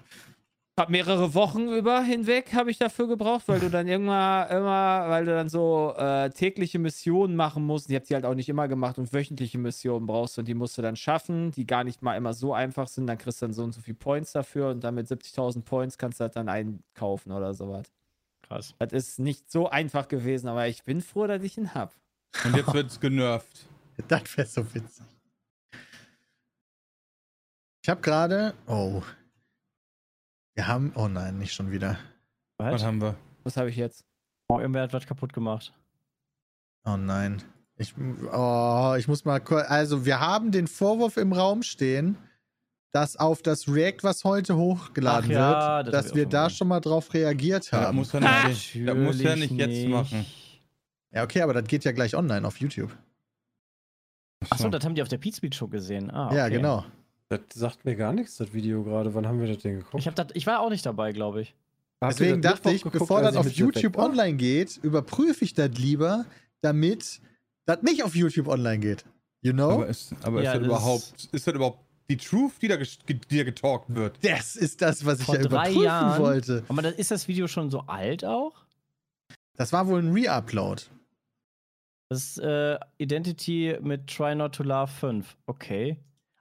[0.77, 5.25] Hab mehrere Wochen über hinweg habe ich dafür gebraucht, weil du dann irgendwann immer, weil
[5.25, 7.89] du dann so äh, tägliche Missionen machen musst.
[7.89, 10.77] Ich habe die halt auch nicht immer gemacht und wöchentliche Missionen brauchst und die musst
[10.77, 13.07] du dann schaffen, die gar nicht mal immer so einfach sind.
[13.07, 15.97] Dann kriegst du dann so und so viel Points dafür und dann mit 70.000 Points
[15.97, 17.91] kannst du das dann einkaufen oder sowas.
[18.43, 18.75] Krass.
[18.77, 21.95] Das ist nicht so einfach gewesen, aber ich bin froh, dass ich ihn hab.
[22.45, 23.65] Und jetzt wird's genervt.
[24.07, 25.03] Das wäre so witzig.
[27.81, 28.53] Ich habe gerade.
[28.67, 29.01] Oh.
[30.57, 30.91] Wir haben.
[30.95, 31.99] Oh nein, nicht schon wieder.
[32.57, 32.83] Was Was?
[32.83, 33.15] haben wir?
[33.43, 34.03] Was habe ich jetzt?
[34.47, 35.71] Oh, irgendwer hat was kaputt gemacht.
[36.83, 37.43] Oh nein.
[37.75, 37.93] Ich,
[38.33, 39.69] oh, ich muss mal kurz.
[39.69, 42.17] Also, wir haben den Vorwurf im Raum stehen,
[42.91, 46.69] dass auf das React, was heute hochgeladen Ach ja, wird, das dass wir da schon
[46.69, 47.95] mal drauf reagiert Ja, das haben.
[47.97, 50.25] muss er nicht, das muss er nicht Natürlich jetzt machen.
[51.11, 52.97] Ja, okay, aber das geht ja gleich online auf YouTube.
[54.49, 56.09] Achso, das haben die auf der Pete Speed Show gesehen.
[56.09, 56.35] Ah, okay.
[56.37, 56.83] Ja, genau.
[57.29, 59.13] Das sagt mir gar nichts, das Video gerade.
[59.13, 59.99] Wann haben wir das denn geguckt?
[59.99, 61.55] Ich, hab dat, ich war auch nicht dabei, glaube ich.
[61.99, 64.05] Habt Deswegen dachte ich, geguckt, bevor das ich auf YouTube war?
[64.05, 66.25] online geht, überprüfe ich das lieber,
[66.61, 67.19] damit
[67.65, 69.03] das nicht auf YouTube online geht.
[69.41, 69.71] You know?
[69.71, 72.77] Aber, ist, aber Ja, ist, das das überhaupt, ist das überhaupt die Truth, die da,
[72.77, 74.17] die da getalkt wird?
[74.21, 76.21] das ist das, was ich Vor ja drei überprüfen Jahren.
[76.21, 76.63] wollte.
[76.69, 78.53] Aber das, ist das Video schon so alt auch?
[79.57, 80.83] Das war wohl ein Re-Upload.
[82.09, 85.35] Das ist äh, Identity mit Try Not to Love 5.
[85.47, 85.97] Okay.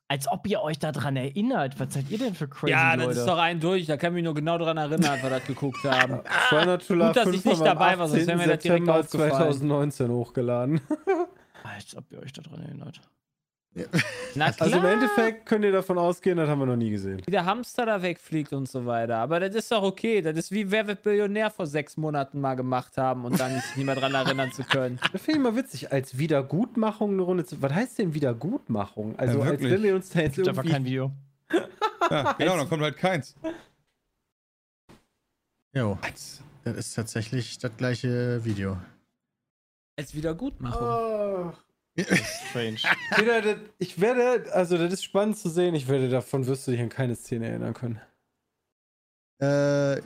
[0.09, 1.81] Als ob ihr euch daran erinnert.
[1.81, 3.19] Was seid ihr denn für crazy ja, das Leute?
[3.19, 3.87] ist doch ein durch.
[3.87, 6.21] Da kann ich mich nur genau daran erinnern, als wir das geguckt haben.
[6.51, 9.01] To Love Gut, dass ich 5 nicht dabei war, sonst wäre mir das direkt 18.
[9.21, 9.53] aufgefallen.
[9.53, 10.81] 2019 hochgeladen.
[11.65, 13.01] Als ob ihr euch daran erinnert.
[14.35, 14.67] Na klar.
[14.67, 17.21] Also im Endeffekt könnt ihr davon ausgehen, das haben wir noch nie gesehen.
[17.27, 19.19] wie der Hamster da wegfliegt und so weiter.
[19.19, 20.23] Aber das ist doch okay.
[20.23, 23.77] Das ist wie Wer wird Billionär vor sechs Monaten mal gemacht haben und dann sich
[23.77, 24.99] nicht mehr dran erinnern zu können.
[25.13, 27.61] Das finde ich mal witzig, als Wiedergutmachung eine Runde zu.
[27.61, 29.19] Was heißt denn Wiedergutmachung?
[29.19, 30.73] Also, Ja, als wenn wir uns da jetzt Gibt einfach irgendwie.
[30.75, 31.13] kein Video.
[32.11, 33.35] Ja, genau, dann kommt halt keins.
[35.75, 35.99] Jo,
[36.65, 38.79] das ist tatsächlich das gleiche Video.
[39.99, 40.87] Als Wiedergutmachung.
[40.87, 41.53] Oh.
[41.99, 42.79] Strange.
[43.15, 46.73] Peter, das, ich werde, also das ist spannend zu sehen, ich werde davon wirst du
[46.73, 48.01] dich an keine Szene erinnern können.
[49.41, 50.01] Äh,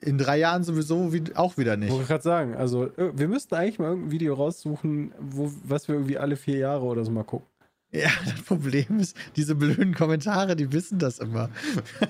[0.00, 1.90] in drei Jahren sowieso wie, auch wieder nicht.
[1.90, 5.94] Wollte ich gerade sagen, also wir müssten eigentlich mal irgendein Video raussuchen, wo, was wir
[5.94, 7.48] irgendwie alle vier Jahre oder so mal gucken.
[7.94, 11.48] Ja, das Problem ist, diese blöden Kommentare, die wissen das immer.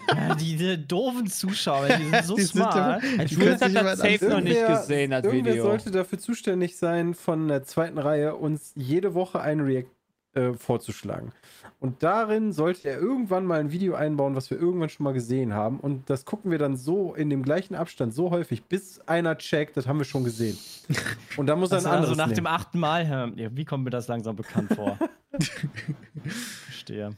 [0.09, 3.03] ja, diese doofen Zuschauer, die sind so Die sind smart.
[3.05, 5.64] immer- Ein Die hat sich das safe noch nicht Irgendwer- gesehen, das Irgendwer Video.
[5.64, 9.90] sollte dafür zuständig sein, von der zweiten Reihe uns jede Woche ein React
[10.35, 11.33] äh, vorzuschlagen.
[11.81, 15.53] Und darin sollte er irgendwann mal ein Video einbauen, was wir irgendwann schon mal gesehen
[15.53, 15.79] haben.
[15.81, 19.77] Und das gucken wir dann so in dem gleichen Abstand so häufig, bis einer checkt,
[19.77, 20.59] das haben wir schon gesehen.
[21.37, 22.47] Und dann muss er ein Also, anderes also nach dem nehmen.
[22.55, 24.99] achten Mal, ja, wie kommt mir das langsam bekannt vor?
[26.64, 27.16] Verstehe.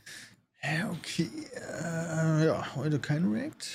[0.90, 1.30] Okay.
[1.54, 3.66] Äh, ja, heute kein React.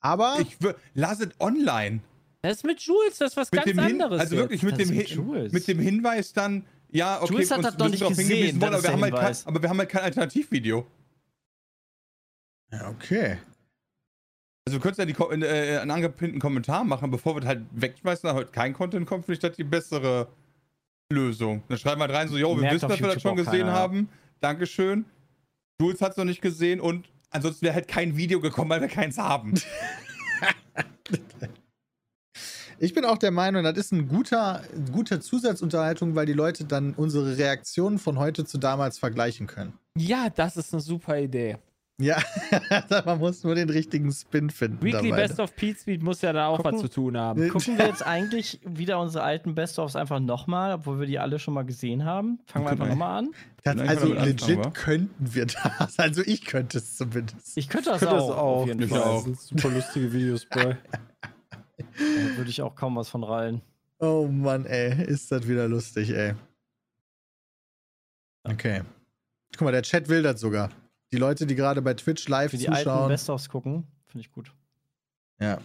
[0.00, 0.56] Aber Ich
[0.94, 2.00] lass es online.
[2.42, 4.20] Das ist mit Jules, das ist was Mit ganz dem Hin anderes.
[4.20, 7.90] also wirklich mit dem, mit mit dem Hinweis dann, ja, okay, Jules hat das sind
[7.90, 10.86] nicht gesehen, worden, das aber wir, haben halt kein, aber wir haben halt kein Alternativvideo.
[12.72, 13.38] Ja, okay.
[14.66, 18.28] Also wir können ja die, äh, einen angepinnten Kommentar machen, bevor wir das halt wegschmeißen,
[18.28, 20.28] da heute kein Content kommt, finde ich das die bessere
[21.10, 21.62] Lösung.
[21.68, 23.44] Dann schreiben wir halt rein, so, jo, wir Merkt wissen, dass wir das YouTube schon
[23.44, 23.72] gesehen keiner.
[23.72, 24.08] haben.
[24.40, 25.04] Dankeschön.
[25.80, 28.88] Jules hat es noch nicht gesehen und ansonsten wäre halt kein Video gekommen, weil wir
[28.88, 29.54] keins haben.
[32.78, 34.62] Ich bin auch der Meinung, das ist ein guter,
[34.92, 39.72] guter Zusatzunterhaltung, weil die Leute dann unsere Reaktionen von heute zu damals vergleichen können.
[39.96, 41.56] Ja, das ist eine super Idee.
[42.00, 42.16] Ja,
[43.04, 44.80] man muss nur den richtigen Spin finden.
[44.84, 45.22] Weekly dabei.
[45.26, 47.48] Best of Pete Speed muss ja da auch Gucken- was zu tun haben.
[47.48, 51.54] Gucken wir jetzt eigentlich wieder unsere alten Best-ofs einfach nochmal, obwohl wir die alle schon
[51.54, 52.38] mal gesehen haben?
[52.46, 52.90] Fangen wir einfach wir.
[52.90, 53.30] nochmal an.
[53.64, 55.98] Das, also legit anfangen, könnten wir das.
[55.98, 57.56] Also ich könnte es zumindest.
[57.58, 58.56] Ich könnte das Ich könnte auch, das auch.
[58.62, 59.02] auf jeden Fall.
[59.02, 59.14] auch.
[59.16, 60.76] Das sind super lustige Videos bei.
[61.78, 63.62] Da würde ich auch kaum was von rallen.
[64.00, 66.34] Oh Mann, ey, ist das wieder lustig, ey.
[68.44, 68.82] Okay.
[69.52, 70.70] Guck mal, der Chat will das sogar.
[71.12, 73.08] Die Leute, die gerade bei Twitch live Für die alten zuschauen.
[73.08, 74.52] Best-ofs gucken, finde ich gut.
[75.40, 75.58] Ja.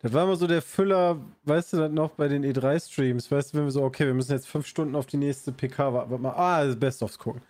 [0.00, 3.58] Das war immer so der Füller, weißt du, das noch bei den E3-Streams, weißt du,
[3.58, 6.22] wenn wir so, okay, wir müssen jetzt fünf Stunden auf die nächste PK warten, warte
[6.22, 7.42] mal, ah, Best-ofs gucken.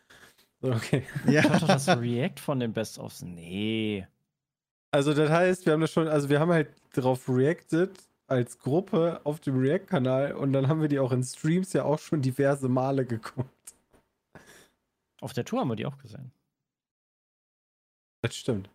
[0.61, 1.03] So, okay.
[1.29, 1.43] Ja.
[1.43, 3.23] Kommt doch das React von den Best-ofs?
[3.23, 4.07] Nee.
[4.97, 7.91] Also das heißt, wir haben das schon, also wir haben halt drauf reacted
[8.29, 11.99] als Gruppe auf dem React-Kanal und dann haben wir die auch in Streams ja auch
[11.99, 13.75] schon diverse Male geguckt.
[15.21, 16.33] Auf der Tour haben wir die auch gesehen.
[18.23, 18.71] Das stimmt.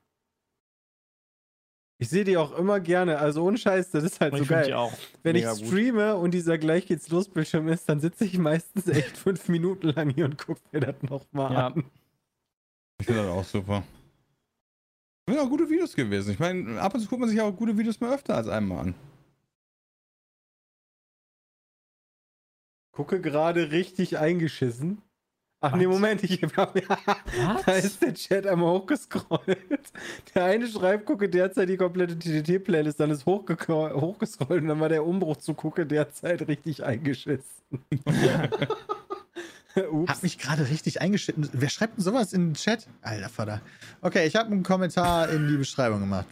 [1.97, 4.63] Ich sehe die auch immer gerne, also ohne Scheiß, das ist halt so ich finde
[4.65, 4.77] die geil.
[4.77, 5.65] auch Wenn ich mega gut.
[5.65, 9.87] streame und dieser gleich geht's los Bildschirm ist, dann sitze ich meistens echt fünf Minuten
[9.89, 11.67] lang hier und gucke mir das nochmal Ja.
[11.69, 11.83] an.
[12.99, 13.83] Ich finde das auch super.
[15.25, 16.31] Das sind auch gute Videos gewesen.
[16.31, 18.79] Ich meine, ab und zu guckt man sich auch gute Videos mal öfter als einmal
[18.79, 18.95] an.
[22.91, 25.01] Gucke gerade richtig eingeschissen.
[25.63, 25.93] Ach nee, Was?
[25.93, 26.81] Moment, ich habe
[27.65, 29.93] Da ist der Chat einmal hochgescrollt.
[30.33, 33.93] Der eine schreibt, gucke derzeit die komplette TTT-Playlist, dann ist hochgescrollt
[34.63, 37.63] und dann war der Umbruch zu gucke derzeit richtig eingeschissen.
[39.91, 40.11] Ups.
[40.11, 41.49] Hab mich gerade richtig eingeschnitten.
[41.53, 42.87] Wer schreibt denn sowas in den Chat?
[43.01, 43.61] Alter Vater.
[44.01, 46.25] Okay, ich habe einen Kommentar in die Beschreibung gemacht.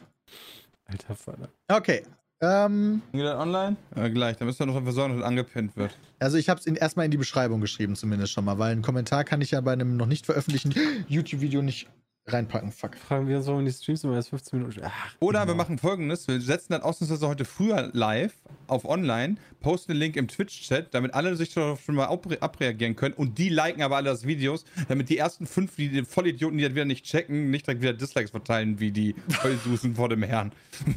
[0.85, 1.49] Alter Vater.
[1.67, 2.03] Okay.
[2.41, 3.75] Ähm, Geht das online?
[3.95, 5.97] Äh, gleich, dann müssen wir noch dafür sorgen, dass das angepinnt wird.
[6.19, 9.25] also ich habe es erstmal in die Beschreibung geschrieben, zumindest schon mal, weil einen Kommentar
[9.25, 10.73] kann ich ja bei einem noch nicht veröffentlichten
[11.09, 11.89] YouTube-Video nicht
[12.33, 12.71] reinpacken.
[12.71, 12.95] Fuck.
[12.95, 14.81] Fragen wir uns, warum die Streams immer erst 15 Minuten.
[14.83, 15.57] Ach, Oder wir genau.
[15.57, 18.33] machen folgendes: Wir setzen das ausnahmsweise heute früher live
[18.67, 22.95] auf online, posten den Link im Twitch-Chat, damit alle sich darauf schon mal abre abreagieren
[22.95, 26.57] können und die liken aber alle das Videos, damit die ersten fünf, die die Vollidioten,
[26.57, 30.23] die das wieder nicht checken, nicht direkt wieder Dislikes verteilen, wie die Vollsusen vor dem
[30.23, 30.51] Herrn.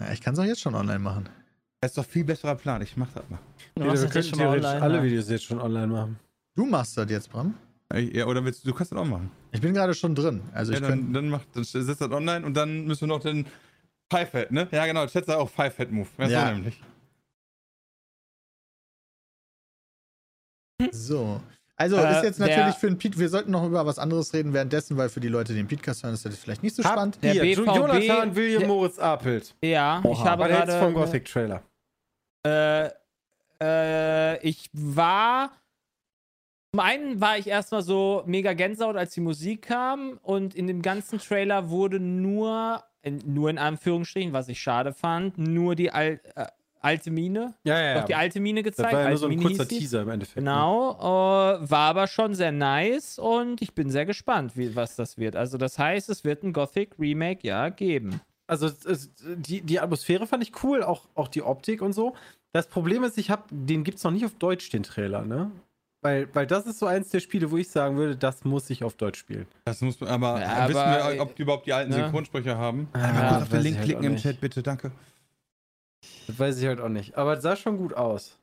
[0.00, 1.28] Ja, ich kann es auch jetzt schon online machen.
[1.80, 2.82] Das ist doch viel besserer Plan.
[2.82, 3.38] Ich mach das mal.
[3.74, 5.02] Du Peter, machst wir mal theoretisch online, alle ja.
[5.04, 6.18] Videos jetzt schon online machen.
[6.56, 7.54] Du machst das jetzt, Bram.
[7.92, 9.30] Ja, oder willst du, du kannst das auch machen.
[9.52, 10.40] Ich bin gerade schon drin.
[10.52, 13.20] Also Ja, ich dann, dann, mach, dann setzt das online und dann müssen wir noch
[13.22, 13.46] den
[14.10, 14.68] Five-Head, ne?
[14.72, 15.06] Ja, genau.
[15.06, 16.08] Sagt auch Five-Head-Move.
[16.18, 16.46] Ja, Ja.
[16.48, 16.80] so nämlich.
[20.92, 21.40] So.
[21.76, 24.32] Also Äh, ist jetzt der- natürlich für den Pete, wir sollten noch über was anderes
[24.32, 26.82] reden währenddessen, weil für die Leute, die den Podcast hören, ist das vielleicht nicht so
[26.82, 27.18] spannend.
[27.22, 29.54] Der Hier, BVB Jonathan William der- Moritz Apelt.
[29.62, 30.24] Ja, ich Oha.
[30.30, 30.84] habe hältst du gerade.
[30.84, 31.62] vom Gothic-Trailer?
[32.46, 32.90] Äh,
[33.60, 35.50] äh, ich war.
[36.74, 40.82] Zum einen war ich erstmal so mega Gänsehaut, als die Musik kam und in dem
[40.82, 46.20] ganzen Trailer wurde nur, in, nur in Anführungsstrichen, was ich schade fand, nur die Al
[46.34, 46.46] äh,
[46.80, 47.54] alte Mine.
[47.62, 48.92] Ja, ja, Doch die alte Mine Das gezeigt.
[48.92, 49.68] war ja nur so ein kurzer.
[49.68, 50.38] Teaser im Endeffekt.
[50.38, 50.50] ne?
[50.50, 55.16] Genau, äh, war aber schon sehr nice und ich bin sehr gespannt, wie, was das
[55.16, 55.36] wird.
[55.36, 58.20] Also das heißt, es wird ein Gothic Remake ja geben.
[58.48, 62.16] Also es, die, die Atmosphäre fand ich cool, auch, auch die Optik und so.
[62.52, 65.52] Das Problem ist, ich habe, den gibt es noch nicht auf Deutsch, den Trailer, ne?
[66.04, 68.84] Weil, weil das ist so eins der Spiele, wo ich sagen würde, das muss ich
[68.84, 69.46] auf Deutsch spielen.
[69.64, 71.96] Das muss man, aber, Ja, wissen aber, wir, ob die überhaupt die alten ne?
[71.96, 72.88] Synchronsprecher haben?
[72.92, 74.16] Ah, Einmal kurz auf den Link halt klicken im.
[74.16, 74.92] Chat, bitte, danke.
[76.26, 77.16] Das weiß ich halt auch nicht.
[77.16, 78.38] Aber es sah schon gut aus.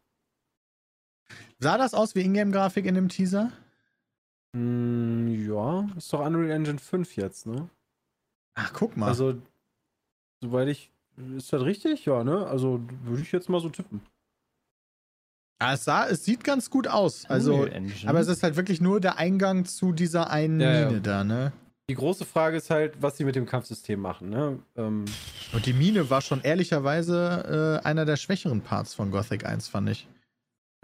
[1.60, 3.52] Sah das aus wie Ingame-Grafik in dem Teaser?
[4.56, 7.70] Hm, ja, ist doch Unreal Engine 5 jetzt, ne?
[8.56, 9.06] Ach, guck mal.
[9.10, 9.40] Also,
[10.42, 10.90] soweit ich.
[11.38, 12.06] Ist das richtig?
[12.06, 12.48] Ja, ne?
[12.48, 14.02] Also würde ich jetzt mal so tippen.
[15.62, 17.26] Ah, es, sah, es sieht ganz gut aus.
[17.30, 18.10] Also, Engine.
[18.10, 20.88] aber es ist halt wirklich nur der Eingang zu dieser einen Ja, ja.
[20.88, 21.52] Mine da, ne?
[21.88, 24.58] Die große Frage ist halt, was sie mit dem Kampfsystem machen, ne?
[24.76, 25.06] Ähm,
[25.54, 29.90] Und die Mine war schon ehrlicherweise äh, einer der schwächeren Parts von Gothic 1, fand
[29.90, 30.08] ich.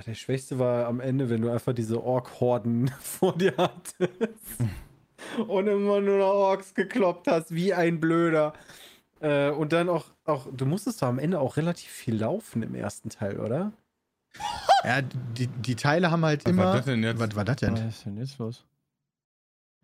[0.06, 4.62] der schwächste war am Ende, wenn du einfach diese Ork-Horden vor dir hattest.
[5.48, 8.54] und immer nur noch Orks gekloppt hast, wie ein Blöder.
[9.22, 12.76] Äh, und dann auch, auch, du musstest doch am Ende auch relativ viel laufen im
[12.76, 13.72] ersten Teil, oder?
[14.84, 16.65] Ja, die, die Teile haben halt Was immer.
[16.65, 17.19] war das denn jetzt?
[17.19, 17.89] Was war das Was denn?
[17.89, 18.65] ist denn jetzt los?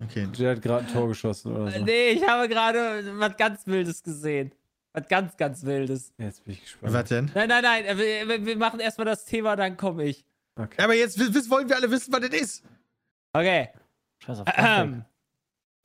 [0.04, 0.28] Okay.
[0.38, 1.84] Der hat gerade ein Tor geschossen oder so.
[1.84, 4.52] Nee, ich habe gerade was ganz Wildes gesehen.
[4.94, 6.14] Was ganz, ganz Wildes.
[6.18, 6.94] Jetzt bin ich gespannt.
[6.94, 7.32] Was denn?
[7.34, 10.26] Nein, nein, nein, wir, wir- machen erstmal das Thema, dann komme ich.
[10.56, 10.82] Okay.
[10.84, 11.18] Aber jetzt
[11.50, 12.64] wollen wir alle wissen, was das ist.
[13.34, 13.70] Okay.
[14.20, 15.06] Scheiß auf Ähm,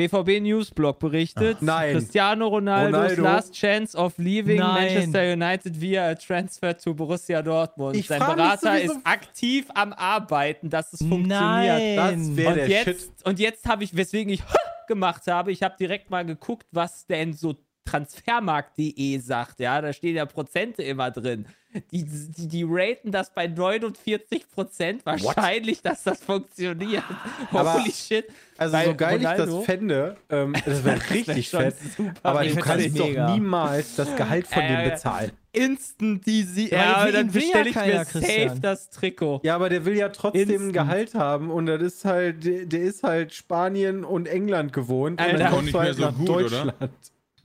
[0.01, 1.93] BVB Newsblog berichtet, Ach, nein.
[1.93, 3.23] Cristiano Ronaldo's Ronaldo.
[3.23, 4.95] last chance of leaving Nein.
[4.95, 7.97] Manchester United via a transfer to Borussia Dortmund.
[7.97, 11.97] Ich Sein Berater ist aktiv am Arbeiten, dass es funktioniert.
[11.97, 11.97] Nein.
[11.97, 13.11] Das wäre Und der jetzt, Shit.
[13.25, 14.41] und jetzt habe ich, weswegen ich
[14.87, 17.57] gemacht habe, ich habe direkt mal geguckt, was denn so
[17.91, 21.47] transfermarkt.de sagt, ja, da stehen ja Prozente immer drin.
[21.93, 27.05] Die, die, die raten das bei 49 Prozent wahrscheinlich, dass das funktioniert.
[27.53, 28.25] Aber- Holy shit.
[28.57, 31.77] Also Weil so geil ich Ronaldo- das fände, ähm, das wäre richtig schon fett.
[31.97, 33.35] super Aber du kannst doch mega.
[33.35, 35.31] niemals das Gehalt von Äh, dem bezahlen.
[35.53, 36.69] Instant easy.
[36.71, 38.61] Ja, Ja, will- dann will ja bestelle ich mir safe Christian.
[38.63, 39.41] das Trikot.
[39.45, 40.73] Ja, aber der will ja trotzdem ein Instant.
[40.73, 45.21] Gehalt haben und das ist halt, der, der ist halt Spanien und England gewohnt.
[45.21, 45.33] Alter.
[45.35, 46.75] und dann Auch kommst nicht mehr halt so nach gut, oder?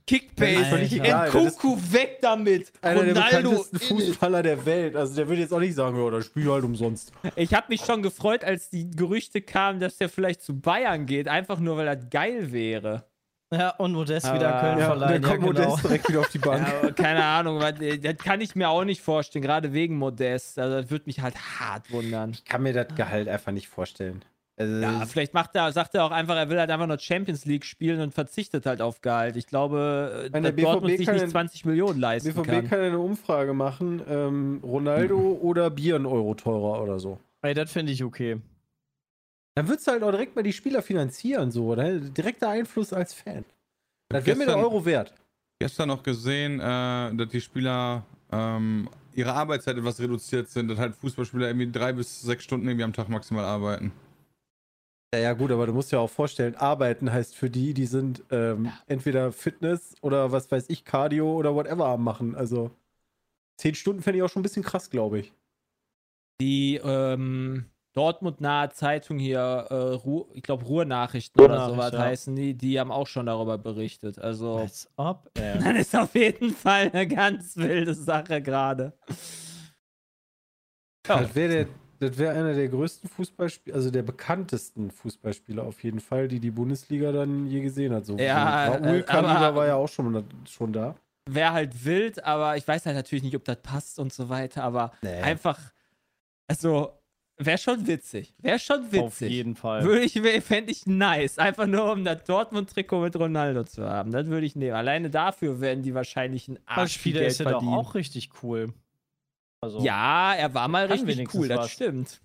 [0.06, 1.30] Kickbase.
[1.30, 2.72] Kuku, weg damit.
[2.82, 3.50] einer der Ronaldo.
[3.50, 4.96] bekanntesten Fußballer der Welt.
[4.96, 7.12] Also der würde jetzt auch nicht sagen, ja, das Spiel halt umsonst.
[7.36, 11.28] Ich habe mich schon gefreut, als die Gerüchte kamen, dass der vielleicht zu Bayern geht,
[11.28, 13.04] einfach nur weil das geil wäre.
[13.52, 15.22] Ja, und Modest Aber- wieder Köln Ja, dann verleihen.
[15.22, 15.52] Ja, kommt genau.
[15.68, 16.66] Modest direkt wieder auf die Bank.
[16.82, 20.58] Ja, keine Ahnung, was- äh, das kann ich mir auch nicht vorstellen, gerade wegen Modest.
[20.58, 22.30] Also das würde mich halt hart wundern.
[22.32, 24.24] Ich kann mir das Gehalt einfach nicht vorstellen.
[24.56, 27.44] Also, Ja, vielleicht macht er, sagt er auch einfach, er will halt einfach nur Champions
[27.44, 29.34] League spielen und verzichtet halt auf Gehalt.
[29.36, 32.68] Ich glaube, dass der Dortmund BVB sich kann nicht ja- 20 Millionen leisten BVB kann.
[32.68, 37.18] kann ja eine Umfrage machen, ähm, Ronaldo oder Bier ein Euro teurer oder so.
[37.42, 38.40] Ey, das finde ich okay.
[39.56, 41.98] Dann würdest du halt auch direkt mal die Spieler finanzieren, so, oder?
[41.98, 43.44] Direkter Einfluss als Fan.
[44.08, 45.14] Das wäre mir der Gestern- Euro wert.
[45.60, 50.94] Gestern noch gesehen, äh, dass die Spieler ähm, ihre Arbeitszeit etwas reduziert sind, dass halt
[50.96, 53.92] Fußballspieler irgendwie drei bis sechs Stunden irgendwie am Tag maximal arbeiten.
[55.14, 58.24] Ja, ja, gut, aber du musst ja auch vorstellen, arbeiten heißt für die, die sind
[58.32, 62.34] ähm, entweder Fitness oder was weiß ich, Cardio oder whatever am machen.
[62.34, 62.72] Also
[63.56, 65.32] zehn Stunden fände ich auch schon ein bisschen krass, glaube ich.
[66.40, 72.00] Die ähm, Dortmund-nahe Zeitung hier, äh, Ruhr, ich glaube Ruhrnachrichten oder sowas ja.
[72.00, 74.18] heißen die, die haben auch schon darüber berichtet.
[74.18, 75.30] Also, Als ob.
[75.38, 78.94] Äh, das ist auf jeden Fall eine ganz wilde Sache gerade.
[81.06, 81.20] Ja.
[81.20, 81.83] Das wäre der.
[82.00, 86.50] Das wäre einer der größten Fußballspieler, also der bekanntesten Fußballspieler auf jeden Fall, die die
[86.50, 88.04] Bundesliga dann je gesehen hat.
[88.06, 90.96] So Ja, Raúl äh, aber- war ja auch schon, schon da.
[91.30, 94.62] Wäre halt wild, aber ich weiß halt natürlich nicht, ob das passt und so weiter,
[94.62, 95.20] aber Nee.
[95.22, 95.58] einfach,
[96.46, 96.90] also,
[97.38, 98.34] wäre schon witzig.
[98.38, 99.30] Wäre schon auf witzig.
[99.32, 99.84] jeden Fall.
[99.84, 101.38] Würde ich, fände ich nice.
[101.38, 104.12] Einfach nur, um das Dortmund-Trikot mit Ronaldo zu haben.
[104.12, 104.74] Das würde ich nehmen.
[104.76, 107.72] Alleine dafür werden die wahrscheinlich ein Arsch viel Spieler Geld ist ja doch verdienen.
[107.74, 108.74] auch richtig cool.
[109.64, 111.70] Also, Ja, er war mal richtig cool, das was.
[111.70, 112.20] stimmt.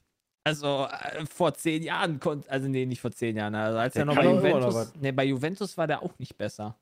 [0.45, 4.03] Also äh, vor zehn Jahren konnte, also nee, nicht vor zehn Jahren, also als Der
[4.03, 6.75] er noch bei Juventus, nee, bei Juventus war der auch nicht besser.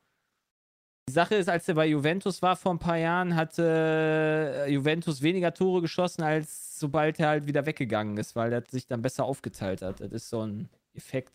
[1.10, 5.22] Die Sache ist, als er bei Juventus war vor ein paar Jahren, hatte äh, Juventus
[5.22, 9.24] weniger Tore geschossen, als sobald er halt wieder weggegangen ist, weil er sich dann besser
[9.24, 10.02] aufgeteilt hat.
[10.02, 11.32] Das ist so ein Effekt.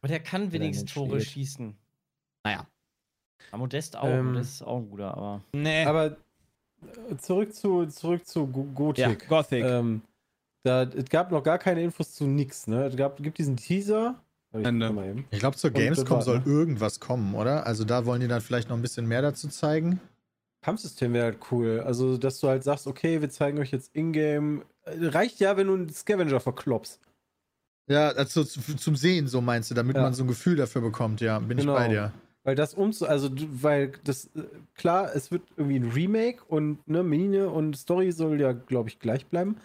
[0.00, 1.76] Aber der kann wenigstens Tore schießen.
[2.44, 2.66] Naja.
[3.50, 4.04] Ja, Modest auch.
[4.08, 5.42] Ähm, Modest ist auch ein guter, aber.
[5.52, 5.84] Nee.
[5.84, 6.16] Aber
[7.18, 9.28] zurück zu, zurück zu Go- ja, Gothic.
[9.28, 9.64] Gothic.
[9.64, 10.02] Ähm,
[10.62, 12.84] da, es gab noch gar keine Infos zu nix, ne?
[12.86, 14.16] Es gab, gibt diesen Teaser.
[14.52, 14.66] Ich.
[15.32, 17.66] Ich glaube, zur Gamescom war- soll irgendwas kommen, oder?
[17.66, 20.00] Also da wollen die dann vielleicht noch ein bisschen mehr dazu zeigen.
[20.62, 21.80] Kampfsystem wäre halt cool.
[21.84, 24.62] Also, dass du halt sagst, okay, wir zeigen euch jetzt Ingame.
[24.86, 27.00] Reicht ja, wenn du einen Scavenger verklopst.
[27.88, 30.02] Ja, also zu- zum Sehen, so meinst du, damit Ja.
[30.02, 31.74] man so ein Gefühl dafür bekommt, ja, bin Genau.
[31.74, 32.12] ich bei dir.
[32.46, 34.42] Weil das umzu, also du- weil das äh,
[34.76, 39.00] klar, es wird irgendwie ein Remake und ne Mine und Story soll ja, glaube ich,
[39.00, 39.56] gleich bleiben.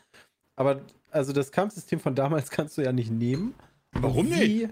[0.55, 3.53] Aber also das Kampfsystem von damals kannst du ja nicht nehmen.
[3.93, 4.69] Warum nicht?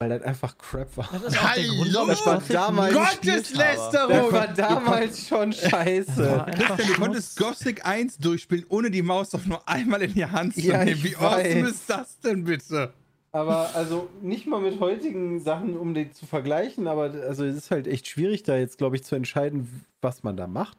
[0.00, 1.08] Weil das einfach Crap war.
[1.12, 2.10] Das ist Hallo!
[2.10, 2.94] ich Gothic Damals-.
[2.94, 4.30] Gotteslästerung!
[4.30, 6.46] Das war damals schon scheiße.
[6.56, 10.54] Christian, du konntest Gothic 1 durchspielen, ohne die Maus doch nur einmal in die Hand
[10.54, 11.04] zu Ja, nehmen.
[11.04, 12.92] Wie awesome ist das denn bitte?
[13.32, 17.70] Aber also nicht mal mit heutigen Sachen, um die zu vergleichen, aber also es ist
[17.70, 20.78] halt echt schwierig, da jetzt, glaube ich, zu entscheiden, was man da macht.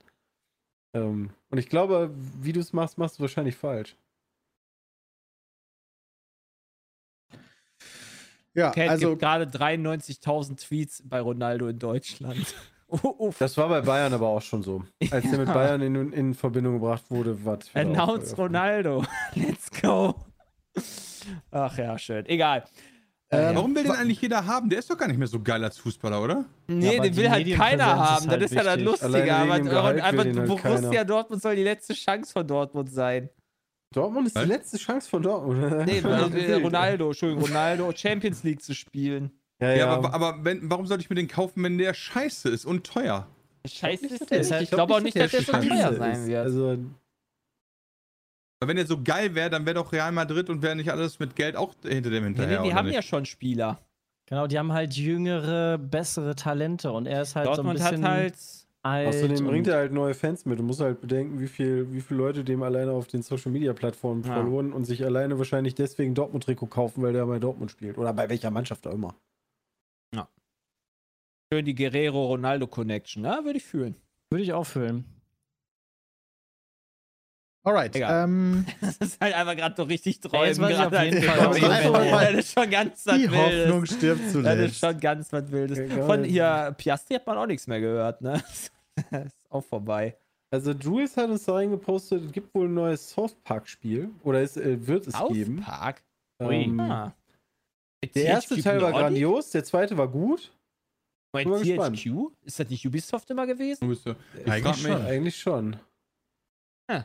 [0.93, 3.95] Ähm, und ich glaube, wie du es machst, machst du wahrscheinlich falsch.
[8.54, 12.54] Ja, Cat also gibt gerade 93.000 Tweets bei Ronaldo in Deutschland.
[12.88, 13.38] Uff.
[13.38, 14.84] Das war bei Bayern aber auch schon so.
[15.12, 15.54] Als der mit Ja.
[15.54, 19.06] Bayern in, in Verbindung gebracht wurde, war auch Announce Ronaldo.
[19.36, 20.14] Let's go.
[21.51, 22.25] Ach ja, schön.
[22.25, 22.63] Egal.
[23.34, 24.69] Ähm, Warum will den eigentlich jeder haben?
[24.69, 26.45] Der ist doch gar nicht mehr so geil als Fußballer, oder?
[26.67, 28.29] Nee, aber den will halt keiner haben.
[28.29, 28.86] halt das ist ja das wichtig.
[29.01, 29.36] Lustige.
[29.36, 31.05] Alleine Aber den halt Borussia keiner.
[31.05, 33.29] Dortmund soll die letzte Chance von Dortmund sein.
[33.93, 34.43] Dortmund ist Was?
[34.43, 35.86] die letzte Chance von Dortmund.
[35.86, 39.32] Nee, Ja, äh, Ronaldo, Entschuldigung, Ronaldo, Champions League zu spielen.
[39.61, 39.88] Ja, Ja, ja.
[39.88, 43.27] aber, aber wenn, warum sollte ich mir den kaufen, wenn der scheiße ist und teuer?
[43.65, 44.51] Scheiße ist der nicht.
[44.51, 46.39] ich Ich glaub glaube auch nicht, dass der schon scheiße teuer sein wird.
[46.39, 46.77] Also,
[48.62, 51.18] Weil wenn er so geil wäre, dann wäre doch Real Madrid und wäre nicht alles
[51.18, 52.59] mit Geld auch hinter dem Nee, hinterher.
[52.59, 52.95] nee, die oder haben nicht?
[52.95, 53.80] ja schon Spieler.
[54.28, 58.05] Genau, die haben halt jüngere, bessere Talente und er ist halt Dortmund so ein bisschen
[58.05, 58.36] hat halt.
[58.84, 59.07] alt.
[59.07, 60.59] außerdem bringt er halt neue Fans mit.
[60.59, 63.74] Du musst halt bedenken, wie viel, wie viele Leute dem alleine auf den Social Media
[63.74, 64.34] Plattformen Ja.
[64.36, 67.97] verloren und sich alleine wahrscheinlich deswegen Dortmund-Trikot kaufen, weil der bei Dortmund spielt.
[67.97, 69.16] Oder bei welcher Mannschaft auch immer.
[71.53, 73.41] Schön die Guerrero-Ronaldo-Connection, ne?
[73.43, 73.95] Würde ich fühlen.
[74.32, 75.03] Würde ich auch fühlen.
[77.64, 77.95] Alright.
[77.95, 80.47] Ähm, Das ist halt einfach gerade so richtig träumen.
[80.47, 80.97] jetzt ich gerade
[81.49, 83.95] auf jeden Fall, Das ist schon ganz was die Hoffnung Wildes.
[83.95, 84.80] stirbt Das ist zuletzt.
[84.80, 85.78] schon ganz was Wildes.
[85.80, 86.05] Egal.
[86.05, 88.41] Von hier, Piastri hat man auch nichts mehr gehört, ne?
[89.12, 90.16] Das ist auch vorbei.
[90.51, 94.09] Also Jules hat uns da reingepostet, es gibt wohl ein neues South Park-Spiel.
[94.24, 95.62] Oder es äh, wird es South geben.
[95.62, 96.03] Park?
[96.39, 97.14] Ähm, Ah.
[98.16, 98.99] Der erste THQ Teil war Nordic?
[99.07, 100.51] grandios, der zweite war gut.
[101.34, 101.97] Bin mal gespannt.
[101.97, 102.32] THQ?
[102.43, 103.80] Ist das nicht Ubisoft immer gewesen?
[103.82, 105.01] Du bist, äh, ich Eigentlich schon.
[105.05, 105.76] Eigentlich schon.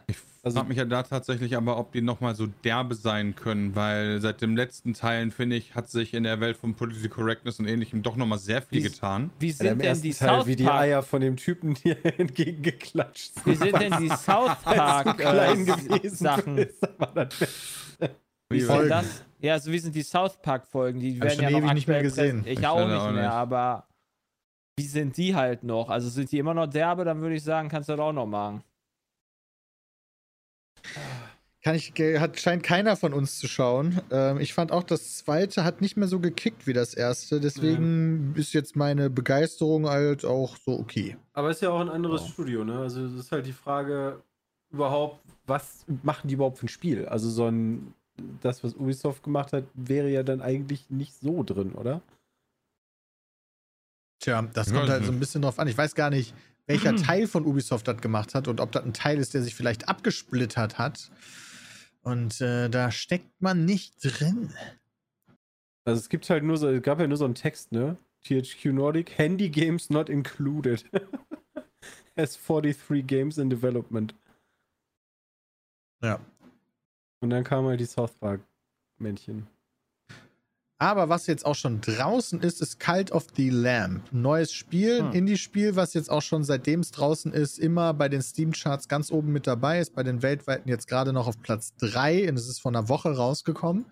[0.06, 3.74] Ich Also- frag mich ja da tatsächlich aber, ob die nochmal so derbe sein können,
[3.74, 7.58] weil seit dem letzten Teilen, finde ich, hat sich in der Welt von Political Correctness
[7.58, 9.30] und ähnlichem doch nochmal sehr viel Wie- getan.
[9.40, 10.80] Wie Ja, sind im denn die Teil, South wie die Park?
[10.82, 13.46] Eier von dem Typen dir entgegengeklatscht sind.
[13.46, 16.56] Wie sind denn die South Park klein äh, gewesen Sachen?
[16.56, 17.48] Beste.
[18.48, 18.88] Wie ist Folgen.
[18.88, 19.24] das?
[19.40, 21.00] Ja, so wie sind die South Park Folgen?
[21.00, 22.42] Die werden ja noch ewig nicht mehr gesehen.
[22.46, 23.30] Ich, Ich auch nicht auch mehr, nicht.
[23.32, 23.86] aber
[24.78, 25.90] wie sind die halt noch?
[25.90, 28.26] Also sind die immer noch derbe, dann würde ich sagen, kannst du das auch noch
[28.26, 28.62] machen.
[31.66, 34.00] Kann ich, hat, scheint keiner von uns zu schauen.
[34.12, 37.40] Ähm, ich fand auch, das zweite hat nicht mehr so gekickt wie das erste.
[37.40, 41.16] Deswegen ist jetzt meine Begeisterung halt auch so okay.
[41.32, 42.28] Aber ist ja auch ein anderes Ja.
[42.28, 42.78] Studio, ne?
[42.78, 44.22] Also es ist halt die Frage
[44.70, 47.06] überhaupt, was machen die überhaupt für ein Spiel?
[47.06, 47.94] Also so ein,
[48.42, 52.00] das, was Ubisoft gemacht hat, wäre ja dann eigentlich nicht so drin, oder?
[54.20, 55.66] Tja, das kommt halt so ein bisschen drauf an.
[55.66, 56.32] Ich weiß gar nicht,
[56.68, 59.56] welcher Teil von Ubisoft das gemacht hat und ob das ein Teil ist, der sich
[59.56, 61.10] vielleicht abgesplittert hat.
[62.06, 64.54] Und äh, da steckt man nicht drin.
[65.84, 67.96] Also es gibt halt nur so, es gab ja nur so einen Text, ne?
[68.22, 70.84] THQ Nordic, Handy Games not included.
[72.16, 74.14] Has 43 games in development.
[76.00, 76.20] Ja.
[77.18, 78.40] Und dann kam halt die South Park
[78.98, 79.48] Männchen.
[80.78, 84.02] Aber was jetzt auch schon draußen ist, ist Cult of the Lamb.
[84.12, 85.12] Neues Spiel, ein Hm.
[85.14, 89.32] Indie-Spiel, was jetzt auch schon seitdem es draußen ist, immer bei den Steam-Charts ganz oben
[89.32, 89.94] mit dabei ist.
[89.94, 93.16] Bei den weltweiten jetzt gerade noch auf Platz 3 und es ist vor einer Woche
[93.16, 93.86] rausgekommen.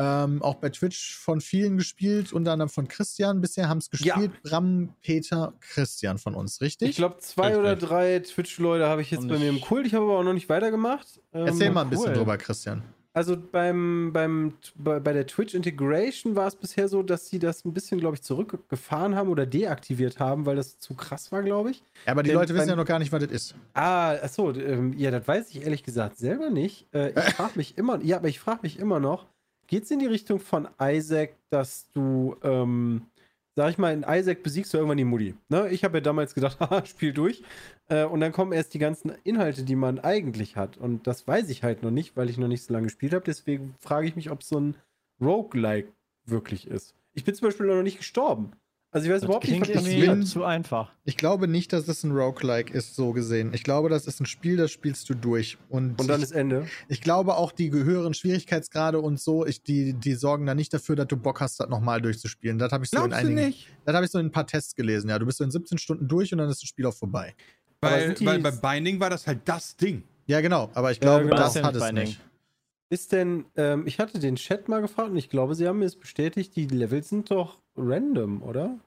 [0.00, 3.40] Ähm, auch bei Twitch von vielen gespielt, unter anderem von Christian.
[3.42, 4.14] Bisher haben es Ja.
[4.14, 6.90] gespielt Bram, Peter, Christian von uns, richtig?
[6.90, 7.58] Ich glaube, zwei Richtig.
[7.60, 9.86] oder drei Twitch-Leute habe ich jetzt Und bei mir im Kult.
[9.86, 11.20] Ich habe aber auch noch nicht weitergemacht.
[11.34, 12.14] Ähm, Erzähl mal ein bisschen cool.
[12.14, 12.82] drüber, Christian.
[13.18, 17.64] Also beim, beim, bei, bei der Twitch Integration war es bisher so, dass sie das
[17.64, 21.72] ein bisschen, glaube ich, zurückgefahren haben oder deaktiviert haben, weil das zu krass war, glaube
[21.72, 21.82] ich.
[22.06, 23.54] Ja, aber die Denn Leute wissen ja noch gar nicht, was das ist.
[23.74, 26.86] Ah, achso, ähm, ja, das weiß ich ehrlich gesagt selber nicht.
[26.94, 29.26] Äh, ich frage mich immer, ja, aber ich frage mich immer noch,
[29.66, 33.02] geht es in die Richtung von Isaac, dass du, ähm,
[33.58, 35.34] sag ich mal, in Isaac besiegst du irgendwann die Mutti.
[35.48, 35.68] Ne?
[35.70, 37.42] Ich habe ja damals gedacht, haha, spiel durch.
[37.88, 40.76] Äh, und dann kommen erst die ganzen Inhalte, die man eigentlich hat.
[40.76, 43.24] Und das weiß ich halt noch nicht, weil ich noch nicht so lange gespielt habe.
[43.24, 44.76] Deswegen frage ich mich, ob so ein
[45.20, 45.92] Roguelike
[46.24, 46.94] wirklich ist.
[47.14, 48.52] Ich bin zum Beispiel noch nicht gestorben.
[48.90, 50.90] Also ich weiß Das überhaupt nicht, was ich irgendwie will- zu einfach.
[51.04, 53.52] Ich glaube nicht, dass es ein Roguelike ist, so gesehen.
[53.52, 55.58] Ich glaube, das ist ein Spiel, das spielst du durch.
[55.68, 56.66] Und, Und dann ich, ist Ende.
[56.88, 60.96] ich glaube auch, die höheren Schwierigkeitsgrade und so, ich, die, die sorgen da nicht dafür,
[60.96, 62.58] dass du Bock hast, das nochmal durchzuspielen.
[62.58, 63.68] Das habe ich, so in Glaubst du einigen- nicht?
[63.84, 65.10] das hab ich so in ein paar Tests gelesen.
[65.10, 67.34] Ja, du bist so in 17 Stunden durch und dann ist das Spiel auch vorbei.
[67.82, 70.02] Weil, weil bei Binding war das halt das Ding.
[70.26, 70.70] Ja, genau.
[70.74, 71.36] Aber ich Ja, glaube, genau.
[71.36, 72.04] das Das ja hat es Binding.
[72.06, 72.20] nicht.
[72.90, 75.84] Ist denn, ähm, ich hatte den Chat mal gefragt und ich glaube, sie haben mir
[75.84, 78.80] es bestätigt, die Levels sind doch random, oder?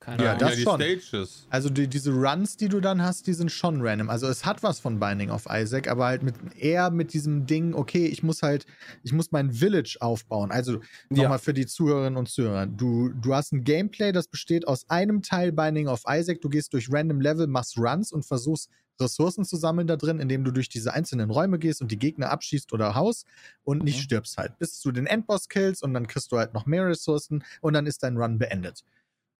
[0.00, 0.40] Keine Ja, Ahnung.
[0.40, 0.80] das die schon.
[0.80, 1.46] Stages.
[1.48, 4.10] Also die, diese Runs, die du dann hast, die sind schon random.
[4.10, 7.72] Also es hat was von Binding of Isaac, aber halt mit eher mit diesem Ding,
[7.74, 8.66] okay, ich muss halt,
[9.04, 10.50] ich muss mein Village aufbauen.
[10.50, 11.22] Also Ja.
[11.22, 12.66] nochmal für die Zuhörerinnen und Zuhörer.
[12.66, 16.40] Du, du hast ein Gameplay, das besteht aus einem Teil Binding of Isaac.
[16.40, 18.68] Du gehst durch random Level, machst Runs und versuchst
[19.00, 22.30] Ressourcen zu sammeln da drin, indem du durch diese einzelnen Räume gehst und die Gegner
[22.30, 23.26] abschießt oder haust
[23.64, 24.02] und nicht Mhm.
[24.02, 24.58] stirbst halt.
[24.58, 27.86] Bis du den Endboss killst und dann kriegst du halt noch mehr Ressourcen und dann
[27.86, 28.84] ist dein Run beendet.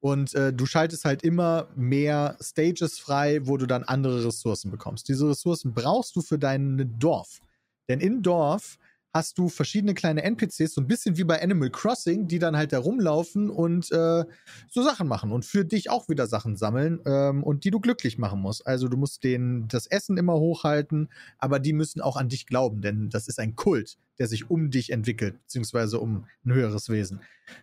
[0.00, 5.08] Und äh, du schaltest halt immer mehr Stages frei, wo du dann andere Ressourcen bekommst.
[5.08, 7.40] Diese Ressourcen brauchst du für dein Dorf.
[7.88, 8.78] Denn im Dorf
[9.16, 12.74] hast du verschiedene kleine NPCs, so ein bisschen wie bei Animal Crossing, die dann halt
[12.74, 14.24] da rumlaufen und äh,
[14.68, 18.18] so Sachen machen und für dich auch wieder Sachen sammeln ähm, und die du glücklich
[18.18, 18.66] machen musst.
[18.66, 21.08] Also du musst denen das Essen immer hochhalten,
[21.38, 24.70] aber die müssen auch an dich glauben, denn das ist ein Kult, der sich um
[24.70, 27.20] dich entwickelt, beziehungsweise um ein höheres Wesen.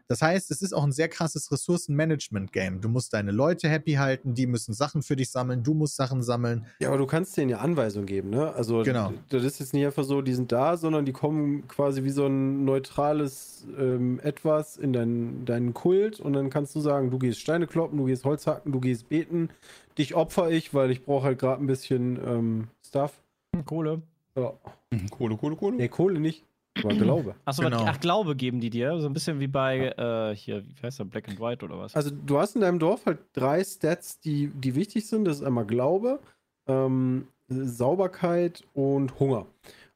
[0.07, 2.81] Das heißt, es ist auch ein sehr krasses Ressourcenmanagement-Game.
[2.81, 6.23] Du musst deine Leute happy halten, die müssen Sachen für dich sammeln, du musst Sachen
[6.23, 6.65] sammeln.
[6.79, 8.53] Ja, aber du kannst denen ja Anweisungen geben, ne?
[8.53, 9.13] Also Genau.
[9.29, 12.25] das ist jetzt nicht einfach so, die sind da, sondern die kommen quasi wie so
[12.27, 17.39] ein neutrales ähm, Etwas in deinen, deinen Kult und dann kannst du sagen, du gehst
[17.39, 19.49] Steine kloppen, du gehst Holz hacken, du gehst beten,
[19.97, 23.21] dich opfer ich, weil ich brauche halt gerade ein bisschen ähm, Stuff.
[23.65, 24.01] Kohle.
[24.37, 24.53] Ja.
[24.93, 25.75] Hm, Kohle, Kohle, Kohle.
[25.77, 26.43] Nee, Kohle nicht,
[26.83, 27.35] aber Glaube.
[27.45, 27.83] Achso, Genau.
[27.85, 28.99] ach, Glaube geben die dir.
[28.99, 31.95] So ein bisschen wie bei, äh, hier, wie heißt der, Black and White oder was?
[31.95, 35.25] Also du hast in deinem Dorf halt drei Stats, die, die wichtig sind.
[35.25, 36.19] Das ist einmal Glaube,
[36.67, 39.45] ähm, Sauberkeit und Hunger.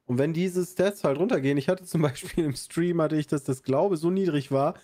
[0.06, 3.44] Und wenn diese Stats halt runtergehen, ich hatte zum Beispiel im Stream, hatte ich, dass
[3.44, 4.76] das Glaube so niedrig war,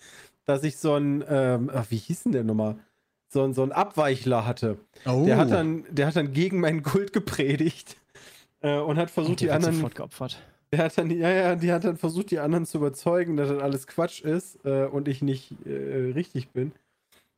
[0.46, 2.76] dass ich so ein, ähm, ach, wie hieß denn der nochmal?
[3.28, 4.78] So ein, so ein Abweichler hatte.
[5.06, 5.24] Oh.
[5.24, 7.96] Der, hat dann, der hat dann gegen meinen Kult gepredigt
[8.64, 10.42] äh, und hat versucht, Und die anderen sofort geopfert.
[10.72, 13.62] der hat dann, ja, ja, die hat dann versucht, die anderen zu überzeugen, dass das
[13.62, 16.72] alles Quatsch ist äh, und ich nicht äh, richtig bin.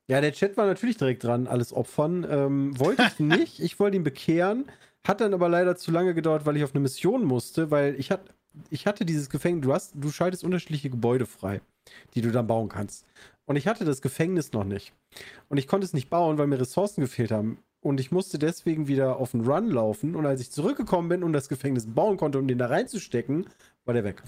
[0.08, 2.24] Ja, der Chat war natürlich direkt dran, alles opfern.
[2.30, 3.60] Ähm, wollte ich nicht.
[3.60, 4.66] Ich wollte ihn bekehren.
[5.06, 8.10] Hat dann aber leider zu lange gedauert, weil ich auf eine Mission musste, weil ich,
[8.12, 8.20] hat,
[8.70, 9.64] ich hatte dieses Gefängnis.
[9.64, 11.60] Du, hast, du schaltest unterschiedliche Gebäude frei,
[12.14, 13.04] die du dann bauen kannst.
[13.46, 14.92] Und ich hatte das Gefängnis noch nicht.
[15.48, 17.58] Und ich konnte es nicht bauen, weil mir Ressourcen gefehlt haben.
[17.80, 20.16] Und ich musste deswegen wieder auf den Run laufen.
[20.16, 23.46] Und als ich zurückgekommen bin und das Gefängnis bauen konnte, um den da reinzustecken,
[23.84, 24.22] war der weg.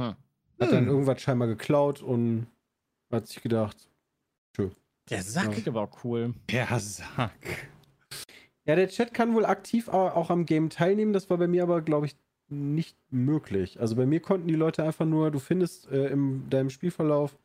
[0.00, 0.14] Hm.
[0.60, 0.88] Hat dann Hm.
[0.88, 2.46] irgendwas scheinbar geklaut und
[3.12, 3.76] hat sich gedacht.
[5.10, 5.66] Der Sack.
[5.66, 6.34] Aber auch cool.
[6.50, 7.70] Der Sack.
[8.66, 11.14] Ja, der Chat kann wohl aktiv au- auch am Game teilnehmen.
[11.14, 12.16] Das war bei mir aber, glaube ich,
[12.50, 13.80] nicht möglich.
[13.80, 17.38] Also bei mir konnten die Leute einfach nur, du findest äh, in deinem Spielverlauf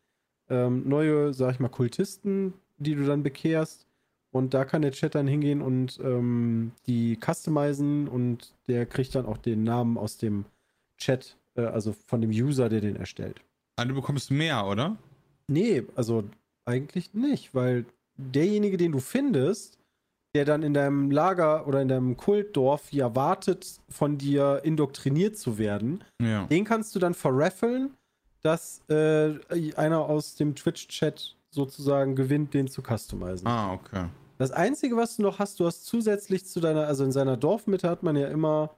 [0.50, 3.88] ähm, neue, sag ich mal, Kultisten, die du dann bekehrst.
[4.34, 9.28] Und da kann der Chat dann hingehen und ähm, die customizen und der kriegt dann
[9.28, 10.46] auch den Namen aus dem
[10.98, 13.40] Chat, äh, also von dem User, der den erstellt.
[13.76, 14.98] Ah, du bekommst mehr, oder?
[15.48, 16.24] Nee, also
[16.66, 17.86] eigentlich nicht, weil
[18.18, 19.78] derjenige, den du findest,
[20.36, 25.60] der dann in deinem Lager oder in deinem Kultdorf ja wartet, von dir indoktriniert zu
[25.60, 26.46] werden, Ja.
[26.48, 27.92] den kannst du dann verraffeln,
[28.42, 29.36] dass äh,
[29.76, 33.46] einer aus dem Twitch-Chat sozusagen gewinnt, den zu customizen.
[33.48, 34.08] Ah, okay.
[34.38, 37.90] Das Einzige, was du noch hast, du hast zusätzlich zu deiner, also in seiner Dorfmitte
[37.90, 38.76] hat man ja immer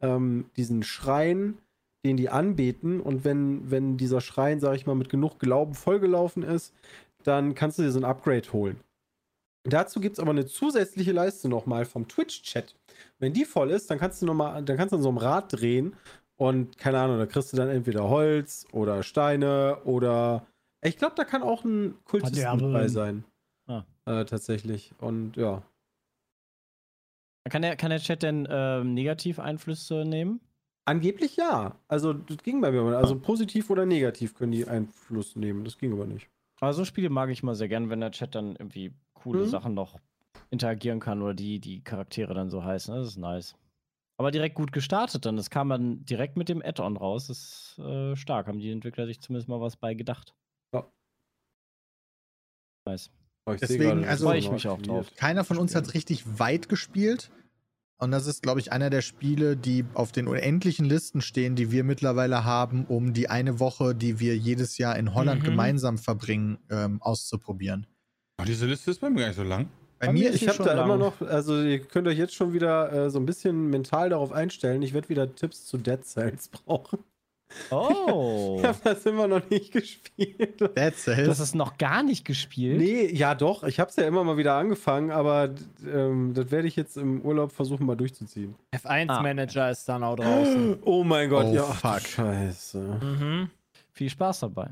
[0.00, 1.58] ähm, diesen Schrein,
[2.04, 3.00] den die anbeten.
[3.00, 6.74] Und wenn, wenn dieser Schrein, sag ich mal, mit genug Glauben vollgelaufen ist,
[7.22, 8.80] dann kannst du dir so ein Upgrade holen.
[9.64, 12.76] Dazu gibt es aber eine zusätzliche Leiste nochmal vom Twitch-Chat.
[13.18, 15.52] Wenn die voll ist, dann kannst du nochmal, dann kannst du an so einem Rad
[15.52, 15.96] drehen
[16.36, 20.46] und keine Ahnung, da kriegst du dann entweder Holz oder Steine oder
[20.82, 23.24] ich glaube, da kann auch ein Kultist mit bei sein.
[23.66, 23.84] Ah.
[24.06, 24.94] Äh, tatsächlich.
[24.98, 25.62] Und ja.
[27.48, 30.40] Kann der, kann der Chat denn ähm, Negativ-Einflüsse nehmen?
[30.84, 31.78] Angeblich ja.
[31.88, 32.82] Also das ging bei mir.
[32.82, 32.94] mal.
[32.94, 35.64] Also positiv oder negativ können die Einfluss nehmen.
[35.64, 36.28] Das ging aber nicht.
[36.60, 39.48] Also so Spiele mag ich mal sehr gern, wenn der Chat dann irgendwie coole Mhm.
[39.48, 39.98] Sachen noch
[40.50, 42.94] interagieren kann oder die, die Charaktere dann so heißen.
[42.94, 43.56] Das ist nice.
[44.18, 45.36] Aber direkt gut gestartet dann.
[45.36, 47.26] Das kam dann direkt mit dem Add-on raus.
[47.26, 47.38] Das
[47.76, 48.46] ist äh, stark.
[48.46, 50.34] Haben die Entwickler sich zumindest mal was bei gedacht.
[50.72, 50.90] Ja.
[52.86, 53.10] Nice.
[53.46, 55.06] Aber ich Deswegen, gerade, also- ich mich auch drauf.
[55.16, 57.30] Keiner von uns hat richtig weit gespielt.
[57.98, 61.70] Und das ist, glaube ich, einer der Spiele, die auf den unendlichen Listen stehen, die
[61.70, 65.46] wir mittlerweile haben, um die eine Woche, die wir jedes Jahr in Holland Mhm.
[65.46, 67.86] gemeinsam verbringen, ähm, auszuprobieren.
[68.36, 69.70] Ach, diese Liste ist bei mir gar nicht so lang.
[69.98, 70.84] Bei, Bei mir Ich habe schon da lang.
[70.84, 74.30] immer noch, also ihr könnt euch jetzt schon wieder äh, so ein bisschen mental darauf
[74.30, 74.82] einstellen.
[74.82, 76.98] Ich werde wieder Tipps zu Dead Cells brauchen.
[77.70, 78.56] Oh.
[78.60, 80.60] Ich habe das immer noch nicht gespielt.
[80.60, 81.26] Dead Cells.
[81.28, 82.78] Das ist noch gar nicht gespielt.
[82.78, 83.64] Nee, ja doch.
[83.64, 85.54] Ich habe es ja immer mal wieder angefangen, aber
[85.86, 88.54] ähm, das werde ich jetzt im Urlaub versuchen mal durchzuziehen.
[88.74, 90.78] F1-Manager ist dann auch draußen.
[90.84, 91.62] Oh mein Gott, Oh, ja.
[91.64, 92.00] fuck.
[92.00, 92.78] Scheiße.
[93.02, 93.50] Mhm.
[93.92, 94.70] Viel Spaß dabei.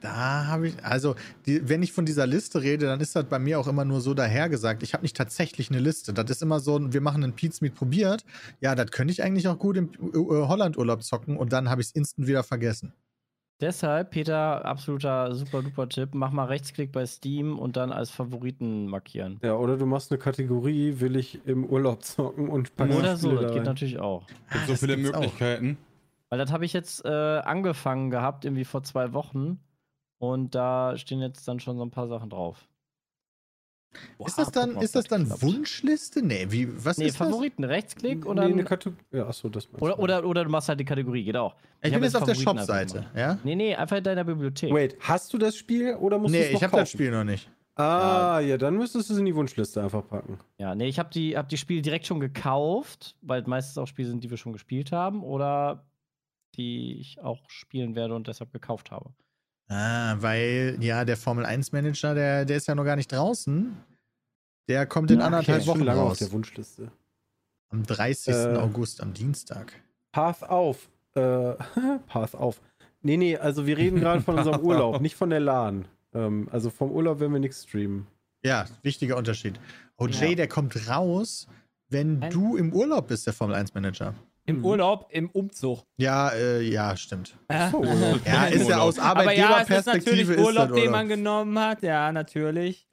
[0.00, 1.14] Da habe ich, also,
[1.46, 4.00] die, wenn ich von dieser Liste rede, dann ist das bei mir auch immer nur
[4.00, 4.82] so dahergesagt.
[4.82, 6.14] Ich habe nicht tatsächlich eine Liste.
[6.14, 8.24] Das ist immer so, ein- wir machen einen Pizza Meet probiert.
[8.60, 11.88] Ja, das könnte ich eigentlich auch gut im äh, Holland-Urlaub zocken und dann habe ich
[11.88, 12.94] es instant wieder vergessen.
[13.60, 16.10] Deshalb, Peter, absoluter super duper Tipp.
[16.14, 19.38] Mach mal Rechtsklick bei Steam und dann als Favoriten markieren.
[19.42, 23.32] Ja, oder du machst eine Kategorie, will ich im Urlaub zocken und packst Oder so,
[23.36, 24.26] das da geht natürlich auch.
[24.26, 25.20] Gibt Ah, so viele gibt's auch.
[25.20, 25.76] Möglichkeiten.
[26.30, 29.60] Weil das habe ich jetzt äh, angefangen gehabt, irgendwie vor zwei Wochen.
[30.20, 32.68] Und da stehen jetzt dann schon so ein paar Sachen drauf.
[34.24, 35.42] Ist das dann, ist das das dann klappt.
[35.42, 36.22] Wunschliste?
[36.22, 37.26] Nee, wie, was Nee, ist das?
[37.26, 39.02] Favoriten, Rechtsklick und nee, eine Kategorie.
[39.12, 40.02] Ja, achso, das oder, du.
[40.02, 41.56] oder, oder du machst halt die Kategorie, geht auch.
[41.80, 43.38] Ich, Ich bin jetzt auf der Shop-Seite, ja?
[43.42, 44.72] Nee, nee, einfach in deiner Bibliothek.
[44.72, 47.10] Wait, hast du das Spiel oder musst du Nee, es noch ich habe das Spiel
[47.10, 47.50] noch nicht.
[47.76, 48.58] Ah, ja.
[48.58, 50.38] dann müsstest du es in die Wunschliste einfach packen.
[50.58, 54.08] Ja, nee, ich habe die, hab die Spiele direkt schon gekauft, weil meistens auch Spiele
[54.08, 55.86] sind, die wir schon gespielt haben oder
[56.56, 59.14] die ich auch spielen werde und deshalb gekauft habe.
[59.70, 63.76] Ah, weil, ja, der Formel 1 Manager, der, der ist ja noch gar nicht draußen.
[64.68, 66.18] Der kommt in Ja, anderthalb ist schon Wochen lange auf raus.
[66.18, 66.90] der Wunschliste.
[67.70, 68.34] Am 30.
[68.34, 68.56] Äh.
[68.56, 69.72] August, am Dienstag.
[70.12, 70.88] Path auf.
[71.14, 71.54] Äh,
[72.08, 72.60] Path auf.
[73.02, 75.00] Nee, nee, also wir reden gerade von unserem Urlaub, auf.
[75.00, 75.86] nicht von der LAN.
[76.14, 78.06] Ähm, also vom Urlaub werden wir nichts streamen.
[78.42, 79.60] Ja, wichtiger Unterschied.
[79.98, 80.34] OJ, Ja.
[80.34, 81.46] der kommt raus,
[81.88, 84.14] wenn Ein- du im Urlaub bist, der Formel 1 Manager.
[84.50, 85.84] Im Urlaub, im Umzug.
[85.96, 87.36] Ja, äh, ja, stimmt.
[87.50, 87.70] Ja.
[87.70, 87.84] So,
[88.24, 91.08] Ja, ist ja aus Aber ja, es ist Arbeitgeberperspektive natürlich ist Urlaub, das den man
[91.08, 91.82] genommen hat.
[91.82, 92.86] Ja, natürlich.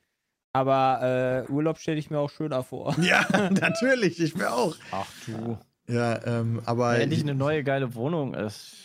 [0.54, 2.96] Aber äh, Urlaub stelle ich mir auch schöner vor.
[3.02, 4.76] Ja, natürlich, ich mir auch.
[4.92, 5.58] Ach du.
[5.88, 8.76] Ja, ähm, aber Weil endlich eine neue geile Wohnung ist.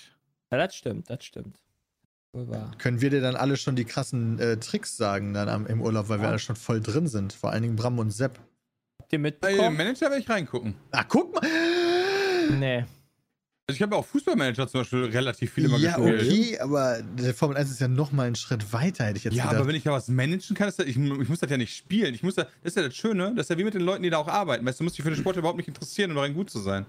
[0.50, 1.58] Ja, das stimmt, das stimmt.
[2.78, 6.08] Können wir dir dann alle schon die krassen äh, Tricks sagen dann am, im Urlaub,
[6.08, 6.28] weil wir Ja.
[6.30, 7.32] alle schon voll drin sind.
[7.34, 8.38] Vor allen Dingen Bram und Sepp.
[9.00, 9.76] Habt ihr Bei dem mitbekommen?
[9.76, 10.74] Manager werde ich reingucken.
[10.92, 11.42] Ah, guck mal.
[12.58, 12.84] Nee.
[13.68, 16.20] Also ich habe auch Fußballmanager zum Beispiel relativ viele mal ja, gespielt.
[16.22, 19.34] okay, aber der Formel 1 ist ja noch mal einen Schritt weiter, hätte ich jetzt
[19.34, 19.56] Ja, gedacht.
[19.60, 21.74] aber wenn ich da was managen kann, ist das, ich, ich muss das ja nicht
[21.76, 22.12] spielen.
[22.12, 24.02] Ich muss da, das ist ja das Schöne, das ist ja wie mit den Leuten,
[24.02, 24.66] die da auch arbeiten.
[24.66, 26.58] Weißt du, du musst dich für den Sport überhaupt nicht interessieren, um darin gut zu
[26.58, 26.86] sein.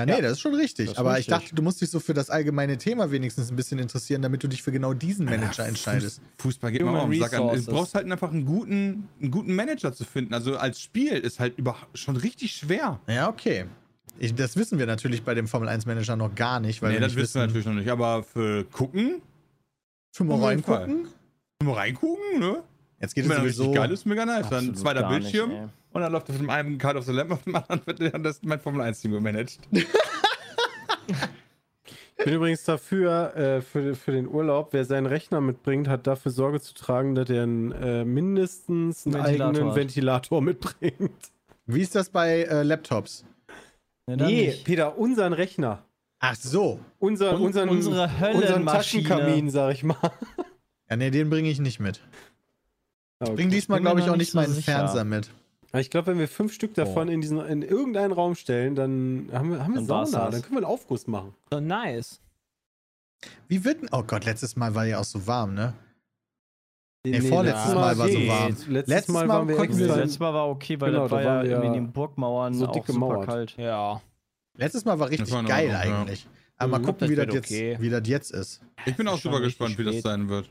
[0.00, 0.90] Ja, nee, Ja, das ist schon richtig.
[0.90, 1.34] ist aber ich richtig.
[1.34, 4.48] dachte, du musst dich so für das allgemeine Thema wenigstens ein bisschen interessieren, damit du
[4.48, 6.20] dich für genau diesen Manager Ja, entscheidest.
[6.38, 7.56] Fuß- Fußball geht auch am Sack an.
[7.64, 10.34] Du brauchst halt einfach einen guten, einen guten Manager zu finden.
[10.34, 13.00] Also als Spiel ist halt über, schon richtig schwer.
[13.06, 13.66] Ja, okay.
[14.18, 16.96] Ich, das wissen wir natürlich bei dem Formel 1 Manager noch gar nicht, weil nee,
[16.96, 17.88] wir das nicht wissen wir natürlich noch nicht.
[17.88, 19.22] Aber für gucken,
[20.12, 21.08] Für mal Auf reingucken.
[21.62, 22.62] mal reingucken, ne?
[23.00, 23.62] Jetzt geht es sowieso.
[23.64, 24.48] richtig geil ist, mega nice.
[24.50, 25.68] Dann zweiter gar nicht, Bildschirm ey.
[25.92, 28.22] und dann läuft auf dem einen Card of the Lamp, auf dem anderen wird dann
[28.22, 29.58] das mein Formel 1 Team gemanagt.
[32.18, 36.30] Ich bin übrigens dafür, äh, für, für den Urlaub, wer seinen Rechner mitbringt, hat dafür
[36.30, 39.76] Sorge zu tragen, dass er einen, äh, mindestens einen Ventilator eigenen hat.
[39.76, 41.10] Ventilator mitbringt.
[41.64, 43.24] Wie ist das bei äh, Laptops?
[44.06, 44.64] Nee, dann Nee, nicht.
[44.66, 45.82] Peter, unseren Rechner.
[46.18, 46.80] Ach so.
[46.98, 49.04] Unser, Un- unseren, unsere unseren Höllenmaschine.
[49.08, 49.96] Taschenkamin, sag ich mal.
[50.90, 52.02] Ja, nee, den bringe ich nicht mit.
[53.20, 53.34] Okay.
[53.34, 54.72] Bring diesmal, glaube ich, auch nicht nicht so meinen sicher.
[54.72, 55.30] Fernseher mit.
[55.72, 59.28] Aber Ich glaube, wenn wir fünf Stück davon in, diesen, in irgendeinen Raum stellen, dann
[59.32, 60.30] haben wir, haben wir Dann Sauna.
[60.30, 61.34] Dann können wir einen Aufguss machen.
[61.50, 62.20] So nice.
[63.48, 63.88] Wie wird denn.
[63.92, 65.74] Oh Gott, letztes Mal war ja auch so warm, ne?
[67.04, 68.28] Nee, Nee, vorletztes Mal war so geht.
[68.28, 68.48] warm.
[68.48, 70.02] Letztes, Letztes Mal Mal waren wir konnten Das wir- extra.
[70.04, 72.66] letzte Mal war okay, weil Genau, das war ja irgendwie in ja den Burgmauern so
[72.68, 73.26] auch dick super gemauert.
[73.26, 73.56] kalt.
[73.58, 74.02] Ja.
[74.56, 76.00] Letztes Mal war richtig war geil Ordnung, ja.
[76.00, 76.26] eigentlich.
[76.56, 77.76] Aber mal Mhm, gucken, das wie das, wird jetzt, okay.
[77.80, 78.60] wie das jetzt ist.
[78.86, 80.50] Ich bin auch super gespannt, wie das sein wird.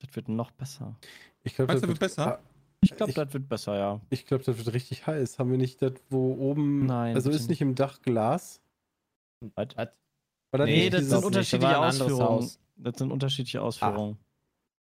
[0.00, 0.96] Das wird noch besser.
[1.42, 2.38] Ich glaube, Meinst das, du, wird besser?
[2.38, 2.42] Ah,
[2.80, 4.00] Ich glaube, das wird besser, ja.
[4.10, 5.38] Ich glaube, das wird richtig heiß.
[5.38, 6.86] Haben wir nicht das, wo oben.
[6.86, 8.60] Nein, Also ist nicht im Dach Glas?
[9.54, 9.68] Was?
[9.74, 9.88] Das
[10.66, 12.50] Nee, das sind unterschiedliche ein Ausführungen.
[12.76, 14.18] Das sind unterschiedliche Ausführungen.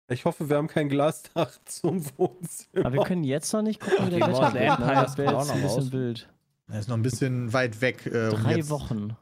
[0.09, 2.87] Ich hoffe, wir haben kein Glasdach zum Wohnzimmer.
[2.87, 4.95] Aber wir können jetzt noch nicht gucken, wie Die der Wetter Ne?
[4.95, 5.93] Das wäre kommt jetzt auch ein noch bisschen raus.
[5.93, 6.29] wild.
[6.69, 9.17] Er ist noch ein bisschen weit weg, äh, um Drei jetzt Wochen.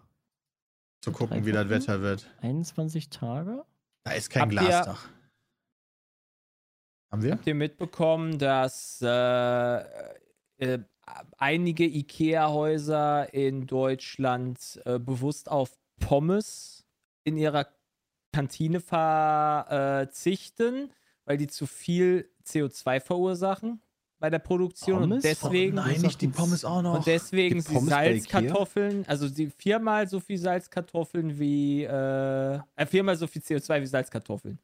[1.01, 1.71] zu gucken, Drei wie das Wochen?
[1.71, 2.31] Wetter wird.
[2.41, 3.65] 21 Tage?
[4.05, 5.09] Da ist kein Habt ihr- Glasdach.
[7.13, 7.33] Haben wir?
[7.33, 9.77] Habt ihr mitbekommen, dass äh,
[10.57, 10.79] äh,
[11.37, 16.87] einige IKEA-Häuser in Deutschland äh, bewusst auf Pommes
[17.25, 17.69] in ihrer
[18.33, 20.11] Kantine verzichten,
[21.27, 23.83] weil die zu viel CO2 verursachen?
[24.19, 25.23] bei der Produktion und Pommes?
[25.25, 26.95] deswegen Oh nein, nicht die Pommes auch noch.
[26.95, 33.27] und deswegen Die Salzkartoffeln, also sie viermal so viel Salzkartoffeln wie äh, äh viermal so
[33.27, 34.61] viel CO2 wie Salzkartoffeln.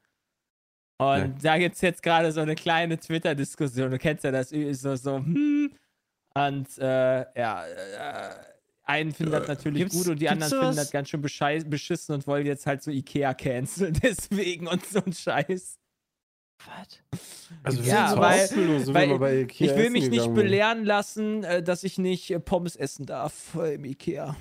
[1.00, 1.28] Und Ja.
[1.42, 3.90] da gibt es jetzt gerade so eine kleine Twitter-Diskussion.
[3.92, 5.72] Du kennst ja das so, so hm.
[6.34, 8.34] Und äh, ja, äh,
[8.84, 12.26] einen finden das natürlich Gibt's- gut und die anderen finden das ganz schön beschissen und
[12.26, 13.92] wollen jetzt halt so Ikea canceln.
[14.02, 15.78] Deswegen und so ein Scheiß.
[16.66, 16.98] Was?
[17.62, 19.90] Also wir Ja, sind so weil- ausgelost, so wie weil wir bei Ikea ich will
[19.90, 24.36] mich nicht belehren lassen, äh, dass ich nicht äh, Pommes essen darf äh, im Ikea.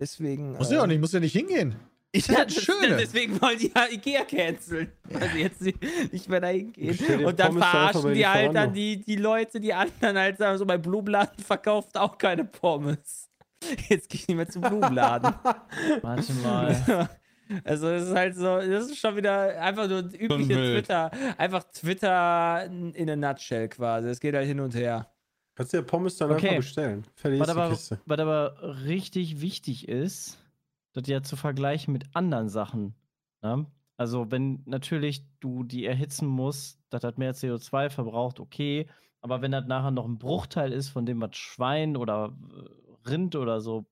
[0.00, 0.52] Deswegen.
[0.52, 1.76] Muss äh, ja auch nicht, muss ja nicht hingehen.
[2.10, 2.96] Ich, ja ja, das das, Schöne.
[2.96, 4.92] deswegen wollen die ja Ikea canceln.
[5.12, 5.78] Also jetzt nicht
[6.12, 7.24] nicht mehr dahin gehen.
[7.24, 10.56] Und dann Pommes verarschen bei die halt dann die, die Leute, die anderen halt sagen,
[10.56, 13.28] so mein Blumenladen verkauft auch keine Pommes.
[13.88, 15.34] Jetzt gehe ich nicht mehr zum Blumenladen.
[16.02, 17.08] Warte mal.
[17.64, 20.52] Also es ist halt so, das ist schon wieder einfach nur übliche.
[20.52, 24.08] Twitter, einfach Twitter in a nutshell quasi.
[24.08, 25.10] Es geht halt hin und her.
[25.54, 26.48] Kannst du ja Pommes dann Okay.
[26.50, 27.06] einfach bestellen.
[27.14, 27.70] Fertig Was ist aber,
[28.04, 30.36] was aber richtig wichtig ist,
[30.92, 32.94] das ja zu vergleichen mit anderen Sachen.
[33.42, 33.66] Ne?
[33.96, 38.86] Also, wenn natürlich du die erhitzen musst, das hat mehr CO2 verbraucht, okay.
[39.20, 43.34] Aber wenn das nachher noch ein Bruchteil ist von dem, was Schwein oder äh, Rind
[43.34, 43.86] oder so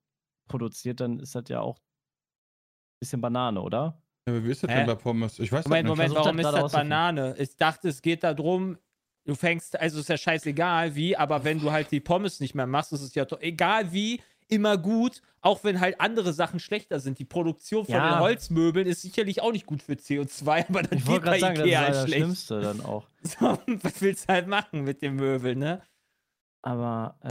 [0.48, 4.00] produziert, dann ist das ja auch ein bisschen Banane, oder?
[4.28, 4.76] Ja, wie ist das Hä?
[4.78, 5.38] denn bei Pommes?
[5.38, 5.90] Ich weiß Moment, nicht.
[5.90, 6.72] Moment, versuch warum ist das.
[6.72, 7.34] Banane?
[7.38, 8.78] Ich dachte, es geht darum,
[9.24, 12.66] du fängst, also ist ja scheißegal wie, aber wenn du halt die Pommes nicht mehr
[12.66, 17.00] machst, ist es ja to- egal wie, immer gut, auch wenn halt andere Sachen schlechter
[17.00, 17.18] sind.
[17.18, 18.14] Die Produktion von Ja.
[18.14, 21.56] den Holzmöbeln ist sicherlich auch nicht gut für CO2, aber das Ich geht bei sagen,
[21.56, 22.16] das ist Ikea ja halt das schlecht.
[22.22, 23.08] Schlimmste dann auch.
[23.22, 25.82] So, was willst du halt machen mit dem Möbel, ne?
[26.62, 27.30] Aber äh,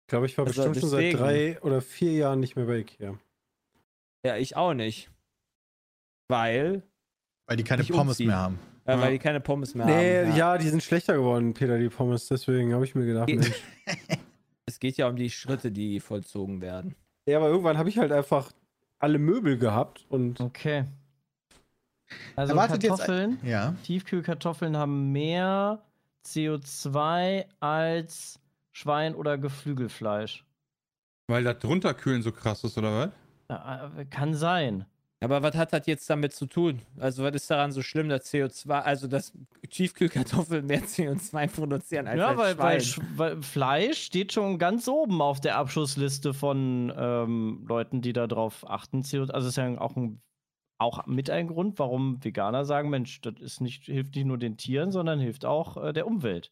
[0.00, 2.78] Ich glaube, ich war Also bestimmt schon seit drei oder vier Jahren nicht mehr bei
[2.78, 3.18] Ikea.
[4.24, 5.10] Ja, ich auch nicht.
[6.28, 6.82] Weil,
[7.46, 8.26] Weil die keine Pommes umziehen.
[8.28, 8.58] mehr haben.
[8.86, 9.00] Ja.
[9.00, 10.36] weil die keine Pommes mehr Nee, haben.
[10.36, 10.58] ja.
[10.58, 12.26] die sind schlechter geworden, Peter, die Pommes.
[12.28, 13.52] Deswegen habe ich mir gedacht, Mensch.
[14.82, 16.96] Es geht ja um die Schritte, die vollzogen werden.
[17.24, 18.50] Ja, aber irgendwann habe ich halt einfach
[18.98, 20.86] alle Möbel gehabt und okay.
[22.34, 23.38] Also Erwartet jetzt- Kartoffeln.
[23.44, 23.76] Ja.
[23.84, 25.84] Tiefkühlkartoffeln haben mehr
[26.26, 28.40] CO2 als
[28.72, 30.44] Schwein- oder Geflügelfleisch.
[31.28, 33.10] Weil das runterkühlen so krass ist, oder was?
[33.50, 34.84] Ja, äh, kann sein.
[35.22, 36.82] Aber was hat das jetzt damit zu tun?
[36.98, 39.32] Also, was ist daran so schlimm, dass CO2, also dass
[39.68, 42.82] Tiefkühlkartoffeln mehr CO2 produzieren als ja, ein weil, weil,
[43.16, 48.68] weil Fleisch steht schon ganz oben auf der Abschussliste von ähm, Leuten, die da drauf
[48.68, 49.02] achten.
[49.02, 50.20] CO also ist ja auch, ein,
[50.78, 54.56] auch mit ein Grund, warum Veganer sagen, Mensch, das ist nicht, hilft nicht nur den
[54.56, 56.50] Tieren, sondern hilft auch äh, der Umwelt.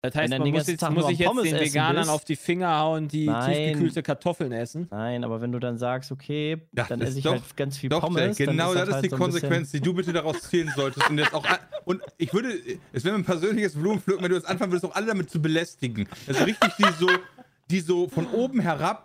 [0.00, 2.10] Das heißt, du man den muss jetzt, muss ich jetzt Pommes den essen Veganern bist.
[2.10, 3.52] auf die Finger hauen, die Nein.
[3.52, 4.86] tiefgekühlte Kartoffeln essen?
[4.92, 7.78] Nein, aber wenn du dann sagst, okay, Ja, dann das esse ich doch- halt ganz
[7.78, 8.36] viel Doch, Pommes.
[8.36, 11.10] Genau das ist halt die so Konsequenz, die du bitte daraus ziehen solltest.
[11.10, 11.44] Und jetzt auch.
[11.84, 12.50] Und ich würde,
[12.92, 15.42] es wäre mir ein persönliches Blumenpflücken, wenn du jetzt anfangen würdest, auch alle damit zu
[15.42, 16.08] belästigen.
[16.28, 17.08] Also richtig, die so,
[17.68, 19.04] die so von oben herab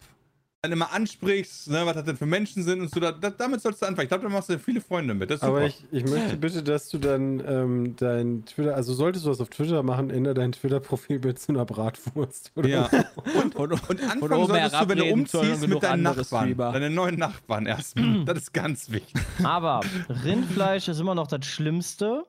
[0.64, 3.02] dann immer ansprichst, ne, was das denn für Menschen sind und so.
[3.02, 4.06] Da, da, damit sollst du anfangen.
[4.06, 5.30] Ich glaube, da machst du viele Freunde mit.
[5.30, 5.86] Das ist Aber super.
[5.92, 9.50] ich, ich möchte bitte, dass du dann ähm, dein Twitter, also solltest du was auf
[9.50, 12.54] Twitter machen, ändere dein Twitter-Profilbild zu einer Bratwurst.
[12.56, 12.90] Oder ja.
[12.90, 13.42] so.
[13.42, 16.48] Und, und, und anfangen oben solltest du, wenn du umziehst, mit deinen Nachbarn.
[16.48, 16.72] Streamer.
[16.72, 18.24] Deine neuen Nachbarn erstmal.
[18.26, 19.22] das ist ganz wichtig.
[19.44, 22.26] Aber Rindfleisch ist immer noch das Schlimmste.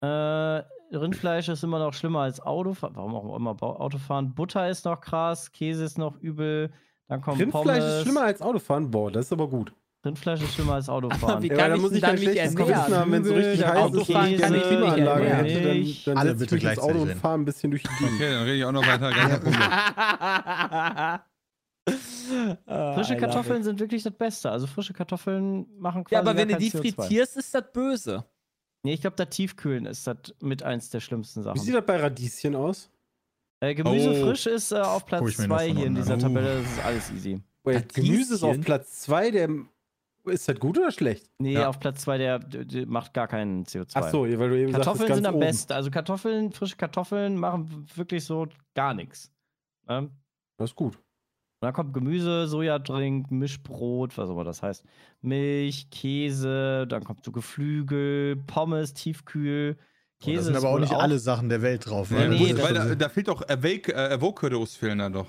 [0.00, 2.94] Äh, Rindfleisch ist immer noch schlimmer als Autofahren.
[2.94, 4.32] Warum auch immer Autofahren?
[4.32, 6.70] Butter ist noch krass, Käse ist noch übel.
[7.08, 7.94] Dann kommt Rindfleisch Pommes.
[7.98, 8.90] ist schlimmer als Autofahren.
[8.90, 9.72] Boah, das ist aber gut.
[10.04, 11.42] Rindfleisch ist schlimmer als Autofahren.
[11.42, 12.54] wie Ja, kann da ich muss ich dann mich ernähren?
[12.56, 15.96] Gewissen haben, wenn es so richtig heiß ist kann eine ich nicht Klimaanlage hätte, dann,
[16.04, 18.12] dann Alle setze ich bitte ins Auto und fahre ein bisschen durch die Gegend.
[18.14, 19.10] Okay, dann rede ich auch noch weiter.
[19.10, 21.20] Gar
[22.94, 24.50] Frische Kartoffeln sind wirklich das Beste.
[24.50, 26.94] Also frische Kartoffeln machen quasi Ja, aber gar wenn du die CO2.
[26.96, 28.24] frittierst, ist das böse.
[28.82, 31.60] Nee, ich glaube, das Tiefkühlen ist das mit eins der schlimmsten Wie Sachen.
[31.60, 32.90] sieht das bei Radieschen aus?
[33.60, 34.26] Äh, Gemüse Oh.
[34.26, 36.18] frisch ist äh, auf Platz ich mir nur 2 von hier in dieser.
[36.18, 36.62] Tabelle.
[36.62, 37.40] Das ist alles easy.
[37.64, 38.60] Wait, Gemüse ist auf?
[38.60, 39.48] Platz 2, der.
[40.24, 41.30] Ist das gut oder schlecht?
[41.38, 41.68] Nee, Ja.
[41.68, 43.92] auf Platz 2, der, der, macht gar keinen CO2.
[43.94, 45.72] Ach so, weil du eben Kartoffeln sagst, sind am besten.
[45.72, 49.30] Also Kartoffeln, frische Kartoffeln machen wirklich so gar nichts.
[49.88, 50.10] Ähm,
[50.58, 50.96] Das ist gut.
[50.96, 51.02] Und
[51.60, 54.84] dann kommt Gemüse, Sojadrink, Mischbrot, was auch immer das heißt.
[55.22, 59.76] Milch, Käse, dann kommt so Geflügel, Pommes, Tiefkühl.
[60.22, 62.10] Oh, Käse da sind aber auch wohl nicht alle Sachen der Welt drauf.
[62.10, 65.26] Nee, weil nee, ja weil da, da fehlt doch Awake, äh, Avocados fehlen da doch.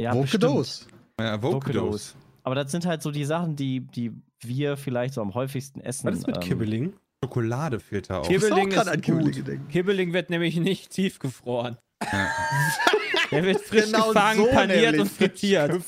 [0.00, 0.86] Ja, Avocados.
[1.20, 2.14] Ja, Avocados.
[2.42, 6.08] Aber das sind halt so die Sachen, die, die wir vielleicht so am häufigsten essen.
[6.08, 6.92] Was ist mit ähm, Kibbeling?
[7.24, 8.28] Schokolade fehlt da auch.
[8.28, 9.68] Kibbel- Kibbeling Ich muss auch ist an Kibbeling.
[9.68, 11.78] Kibbeling wird nämlich nicht tiefgefroren.
[12.12, 12.30] Ja.
[13.34, 15.72] Der wird frisch Genau gefangen, so paniert und frittiert.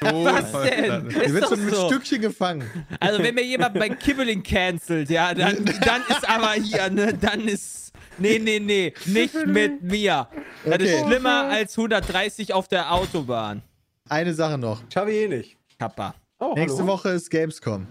[0.00, 1.06] Was denn?
[1.10, 1.86] Ist wird so mit so.
[1.88, 2.64] Stückchen gefangen.
[3.00, 7.46] Also wenn mir jemand bei Kibbeling cancelt, ja, dann, dann ist aber hier, ne, dann
[7.46, 10.26] ist, Nee, nee, nee, nicht mit mir.
[10.64, 11.04] Das ist Okay.
[11.06, 13.62] schlimmer als 130 auf der Autobahn.
[14.08, 14.82] Eine Sache noch.
[14.92, 15.56] Schaffe ich eh nicht.
[15.78, 16.14] Kappa.
[16.40, 16.92] Oh, Nächste hallo.
[16.94, 17.86] Woche ist Gamescom.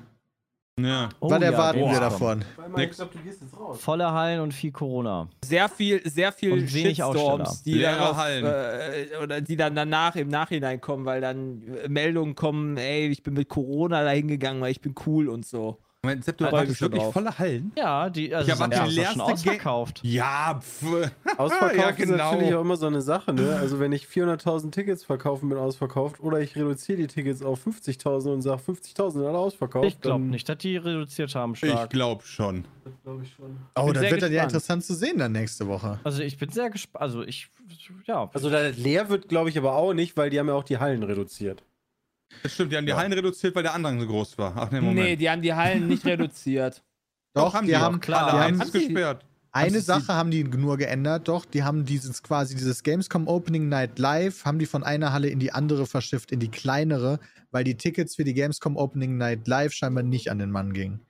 [0.79, 1.09] Ja.
[1.19, 2.09] Oh Was ja, erwarten wir Gamescom.
[2.09, 2.45] davon?
[2.55, 2.91] Weil man- Nix.
[2.91, 3.79] Ich glaube, du gehst jetzt raus.
[3.81, 5.27] Volle Hallen und viel Corona.
[5.43, 8.45] Sehr viel, sehr viel Und Shitstorms, die darauf, Hallen.
[8.45, 13.23] äh, oder die dann danach im Nachhinein kommen, weil dann äh, Meldungen kommen, ey, ich
[13.23, 15.79] bin mit Corona da hingegangen, weil ich bin cool und so.
[16.07, 17.13] Moment, Sepp, du mich schon wirklich drauf.
[17.13, 17.71] volle Hallen?
[17.77, 19.99] Ja, die also Ja, sind aber die ja, schon leerste ausverkauft.
[20.03, 20.83] Ja, pff.
[21.37, 22.31] Ausverkauft Ja, ist genau.
[22.31, 23.55] natürlich auch immer so eine Sache, ne?
[23.59, 28.33] Also wenn ich 400.000 Tickets verkaufen bin ausverkauft oder ich reduziere die Tickets auf 50.000
[28.33, 29.87] und sage 50.000 sind alle ausverkauft.
[29.87, 31.89] Ich glaube nicht, dass die reduziert haben Ich stark.
[31.89, 32.65] glaube schon.
[32.83, 33.57] Das glaube ich schon.
[33.75, 34.51] Oh, Bin das wird dann ja gespannt.
[34.51, 35.99] interessant zu sehen dann nächste Woche.
[36.03, 37.01] Also ich bin sehr gespannt.
[37.01, 37.49] Also ich,
[38.05, 38.29] ja.
[38.33, 40.77] Also da leer wird, glaube ich, aber auch nicht, weil die haben ja auch die
[40.77, 41.63] Hallen reduziert.
[42.43, 44.53] Das stimmt, die haben die Hallen reduziert, weil der Andrang so groß war.
[44.55, 44.99] Ach nee, Moment.
[44.99, 46.83] Nee, die haben die Hallen nicht reduziert.
[47.33, 48.31] Doch, haben die die haben, auch, klar.
[48.31, 49.25] die Alle haben eins gesperrt.
[49.51, 53.99] eine Sache haben die nur geändert, doch, die haben dieses quasi dieses Gamescom Opening Night
[53.99, 57.19] Live, haben die von einer Halle in die andere verschifft, in die kleinere,
[57.51, 61.01] weil die Tickets für die Gamescom Opening Night Live scheinbar nicht an den Mann gingen.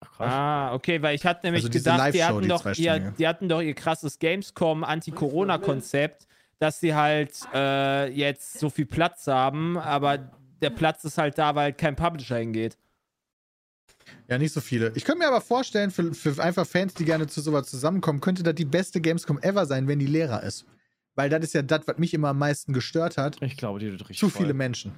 [0.00, 0.32] Ach, krass.
[0.32, 3.48] Ah, okay, weil ich hatte nämlich Also gedacht, die hatten, die doch ihr, die hatten
[3.48, 6.26] doch ihr krasses Gamescom Anti-Corona-Konzept,
[6.58, 10.18] dass sie halt äh, jetzt so viel Platz haben, aber
[10.60, 12.76] der Platz ist halt da, weil kein Publisher hingeht.
[14.26, 14.92] Ja, nicht so viele.
[14.94, 18.42] Ich könnte mir aber vorstellen, für, für einfach Fans, die gerne zu sowas zusammenkommen, könnte
[18.42, 20.66] das die beste Gamescom ever sein, wenn die leerer ist.
[21.14, 23.40] Weil das ist ja das, was mich immer am meisten gestört hat.
[23.42, 24.42] Ich glaube, die wird richtig Zu voll.
[24.42, 24.92] viele Menschen.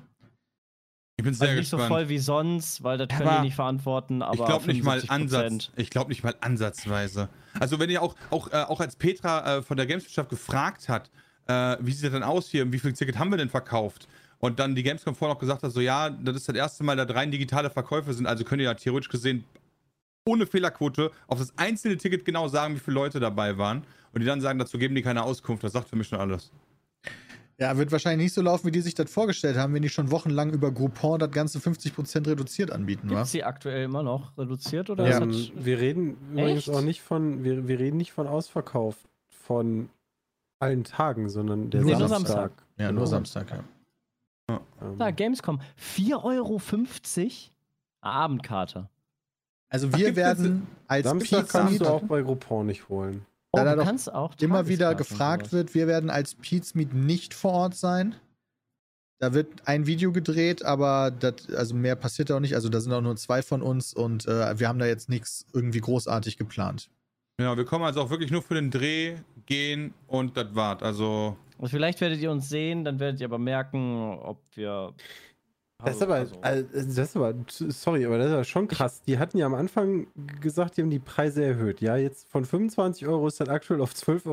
[1.16, 1.92] Ich bin sehr Also nicht so gespannt.
[1.92, 4.98] voll wie sonst, weil das können Aber die nicht verantworten, aber ich glaube nicht mal
[5.00, 5.10] 75%.
[5.10, 5.70] Ansatz.
[5.76, 7.28] Ich glaube nicht mal ansatzweise.
[7.58, 11.10] Also wenn ihr auch, auch, äh, auch als Petra äh, von der Gameswirtschaft gefragt hat,
[11.50, 14.08] äh, wie sieht das denn aus hier, wie viel Ticket haben wir denn verkauft?
[14.38, 16.96] Und dann die Gamescom vorher noch gesagt hat, so ja, das ist das erste Mal,
[16.96, 19.44] dass rein digitale Verkäufe sind, also könnt ihr ja theoretisch gesehen
[20.26, 23.84] ohne Fehlerquote auf das einzelne Ticket genau sagen, wie viele Leute dabei waren.
[24.12, 25.62] Und die dann sagen, dazu geben die keine Auskunft.
[25.64, 26.50] Das sagt für mich schon alles.
[27.58, 30.10] Ja, wird wahrscheinlich nicht so laufen, wie die sich das vorgestellt haben, wenn die schon
[30.10, 33.08] wochenlang über Groupon das ganze 50% reduziert anbieten?
[33.08, 35.16] Gibt sie aktuell immer noch reduziert oder Ja.
[35.18, 36.70] ist Ähm, das- wir reden übrigens Echt?
[36.70, 38.96] auch nicht von, wir, wir reden nicht von Ausverkauf
[39.28, 39.88] von
[40.60, 42.10] allen Tagen, sondern der Nur Samstag.
[42.18, 42.52] Samstag.
[42.78, 43.06] Ja, nur Genau.
[43.06, 44.60] Samstag, ja.
[44.80, 45.60] Ähm, Da, Gamescom.
[45.78, 46.60] 4,50 Euro?
[48.02, 48.88] Abendkarte.
[49.68, 53.24] Also wir werden als Samstag kannst Pizza du auch bei Groupon nicht holen.
[53.52, 57.34] Oh, Da du kannst auch immer wieder gefragt wird, wir werden als Pete's Meet nicht
[57.34, 58.14] vor Ort sein.
[59.18, 62.54] Da wird ein Video gedreht, aber das, also mehr passiert da auch nicht.
[62.54, 65.46] Also da sind auch nur zwei von uns und äh, wir haben da jetzt nichts
[65.52, 66.88] irgendwie großartig geplant.
[67.40, 69.16] Ja, wir kommen also auch wirklich nur für den Dreh,
[69.50, 70.82] gehen und das war's.
[70.82, 74.94] Also Und vielleicht werdet ihr uns sehen, dann werdet ihr aber merken, ob wir.
[75.82, 79.00] Das ist aber, also- also, das ist aber, sorry, aber das ist aber schon krass.
[79.02, 80.06] Die hatten ja am Anfang
[80.40, 81.80] gesagt, die haben die Preise erhöht.
[81.80, 84.26] Ja, jetzt von 25 Euro ist das aktuell auf 12,50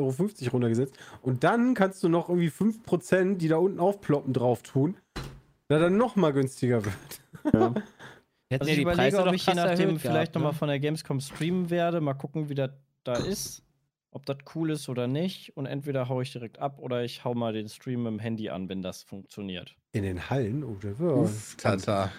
[0.48, 0.98] Euro runtergesetzt.
[1.22, 4.98] Und dann kannst du noch irgendwie 5%, die da unten aufploppen, drauf tun,
[5.70, 6.94] da dann nochmal günstiger wird.
[7.46, 10.52] Hätten Also ja ich die überlege, Preise ob ich je nachdem erhöht vielleicht gehabt, nochmal
[10.52, 10.58] ne?
[10.58, 12.02] von der Gamescom streamen werde.
[12.02, 12.72] Mal gucken, wie das
[13.08, 13.64] da ist.
[14.12, 15.56] Ob das cool ist oder nicht.
[15.58, 18.50] Und entweder haue ich direkt ab oder ich hau mal den Stream mit dem Handy
[18.50, 19.76] an, wenn das funktioniert.
[19.92, 20.64] In den Hallen?
[20.64, 22.12] Oh, das war Uff, tata.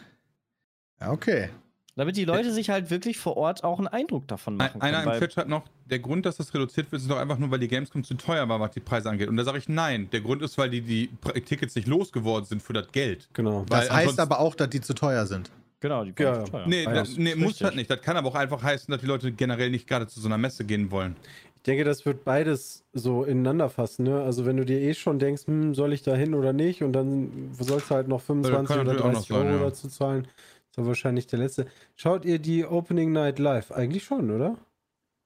[1.01, 1.49] Ja, okay.
[1.97, 5.15] Damit die Leute sich halt wirklich vor Ort auch einen Eindruck davon machen Einer können.
[5.15, 7.59] im Chat hat noch, der Grund, dass das reduziert wird, ist doch einfach nur, weil
[7.59, 9.29] die Gamescom zu teuer war, was die Preise angeht.
[9.29, 10.09] Und da sage ich nein.
[10.11, 11.09] Der Grund ist, weil die, die
[11.45, 13.29] Tickets nicht losgeworden sind für das Geld.
[13.33, 13.65] Genau.
[13.69, 15.51] Das Weil heißt ansonsten- aber auch, dass die zu teuer sind.
[15.81, 16.67] Genau, die Ja, waren zu teuer.
[16.67, 17.91] Nee, Ah, ja, das, nee muss halt nicht.
[17.91, 20.39] Das kann aber auch einfach heißen, dass die Leute generell nicht gerade zu so einer
[20.39, 21.17] Messe gehen wollen.
[21.57, 24.05] Ich denke, das wird beides so ineinander fassen.
[24.05, 24.23] Ne?
[24.23, 26.93] Also wenn du dir eh schon denkst, hm, soll ich da hin oder nicht, und
[26.93, 29.65] dann sollst du halt noch 25 kann oder natürlich auch 30 noch sein, Euro ja.
[29.71, 31.67] dazu zahlen, ist dann wahrscheinlich der letzte.
[31.97, 33.71] Schaut ihr die Opening Night live?
[33.73, 34.57] Eigentlich schon, oder?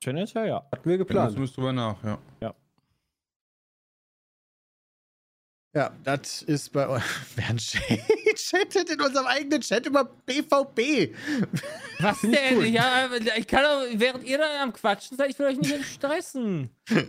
[0.01, 0.67] Tendenziell ja.
[0.73, 1.39] Hatten wir Das geplant.
[1.39, 2.19] müsst drüber nach, ja.
[5.75, 7.03] Ja, das ist bei euch.
[7.37, 7.59] Wer ein
[8.53, 11.15] chattet in unserem eigenen Chat über BVB.
[12.01, 12.73] Was denn?
[12.73, 16.71] Ja, ich kann doch, während ihr da am Quatschen seid, ich will euch nicht stressen.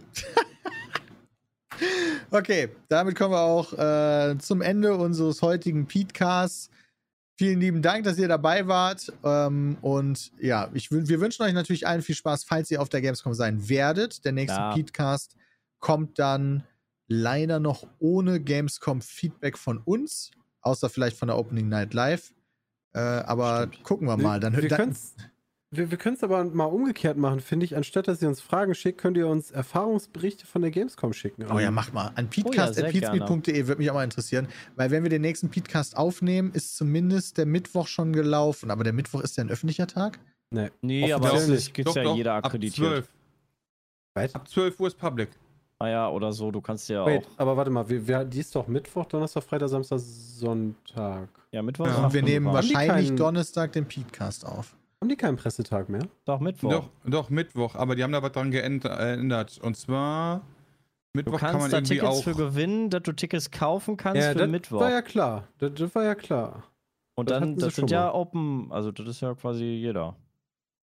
[2.32, 6.70] Okay, damit kommen wir auch äh, zum Ende unseres heutigen Podcasts.
[7.36, 9.12] Vielen lieben Dank, dass ihr dabei wart.
[9.24, 13.02] Ähm, und ja, ich, wir wünschen euch natürlich allen viel Spaß, falls ihr auf der
[13.02, 14.24] Gamescom sein werdet.
[14.24, 14.74] Der nächste Ja.
[14.74, 15.36] Podcast
[15.80, 16.64] kommt dann
[17.08, 20.32] leider noch ohne Gamescom-Feedback von uns,
[20.64, 22.34] außer vielleicht von der Opening Night Live.
[22.94, 24.40] Äh, aber gucken wir mal.
[24.40, 25.16] Dann, wir dann, können's-
[25.72, 27.76] wir, wir können es aber mal umgekehrt machen, finde ich.
[27.76, 31.46] Anstatt dass ihr uns Fragen schickt, könnt ihr uns Erfahrungsberichte von der Gamescom schicken.
[31.52, 32.12] Oh ja, mach mal.
[32.16, 32.68] An Oh ja,
[33.68, 37.48] würde mich auch mal interessieren, weil wenn wir den nächsten Podcast aufnehmen, ist zumindest der
[37.48, 38.70] Mittwoch schon gelaufen.
[38.70, 40.20] Aber der Mittwoch ist ja ein öffentlicher Tag.
[40.52, 40.70] Nee.
[40.82, 42.88] Nee, aber es Doch, ja jeder ab akkreditiert.
[42.88, 43.10] 12.
[44.16, 45.30] Wait, Ab 12 Uhr ist Public.
[45.84, 47.40] Naja, oder so, du kannst ja wait, auch.
[47.40, 51.28] aber warte mal, wir, wir, die ist doch Mittwoch, Donnerstag, Freitag, Samstag, Sonntag.
[51.52, 51.86] Ja, Mittwoch.
[51.88, 51.92] Ja.
[51.92, 54.78] ist Und wir nehmen die wahrscheinlich keinen- Donnerstag den Podcast auf.
[55.02, 56.08] Haben die keinen Pressetag mehr?
[56.24, 56.70] Doch, Mittwoch.
[56.72, 57.76] Doch, doch, Mittwoch.
[57.76, 59.60] Aber die haben da was dran geänd- geändert.
[59.62, 60.38] Und zwar,
[61.12, 62.24] Du Mittwoch kann man kannst da irgendwie Tickets auch.
[62.24, 64.80] für gewinnen, dass du Tickets kaufen kannst für das Mittwoch.
[64.80, 65.50] war ja klar.
[65.58, 66.64] Das, das war ja klar.
[67.16, 68.12] Und das dann, das sind ja mal.
[68.14, 70.16] Open, also das ist ja quasi jeder.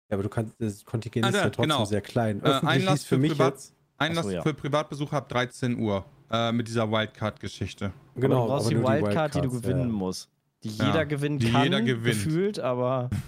[0.10, 1.84] Ja, aber du kannst, das Kontingent Ah, ist da, ja trotzdem genau.
[1.84, 2.40] sehr klein.
[2.40, 3.74] Äh, Öffentlich Einlass hieß für für mich Privat- jetzt.
[3.98, 4.41] Einlass so, ja.
[4.41, 6.06] für Privatbesucher ab 13 Uhr.
[6.30, 7.93] Äh, mit dieser Wildcard-Geschichte.
[8.16, 9.95] Genau, aber du brauchst die nur Wildcard, die, du Wildcards, gewinnen ja.
[9.95, 10.30] musst.
[10.62, 12.26] Die Ja, jeder gewinnen die kann, jeder gewinnt.
[12.26, 13.10] gefühlt, aber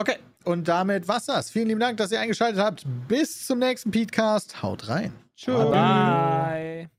[0.00, 1.50] Okay, und damit war's das.
[1.50, 2.86] Vielen lieben Dank, dass ihr eingeschaltet habt.
[3.06, 4.62] Bis zum nächsten Podcast.
[4.62, 5.12] Haut rein.
[5.36, 5.70] Tschüss.
[5.70, 6.90] Bye.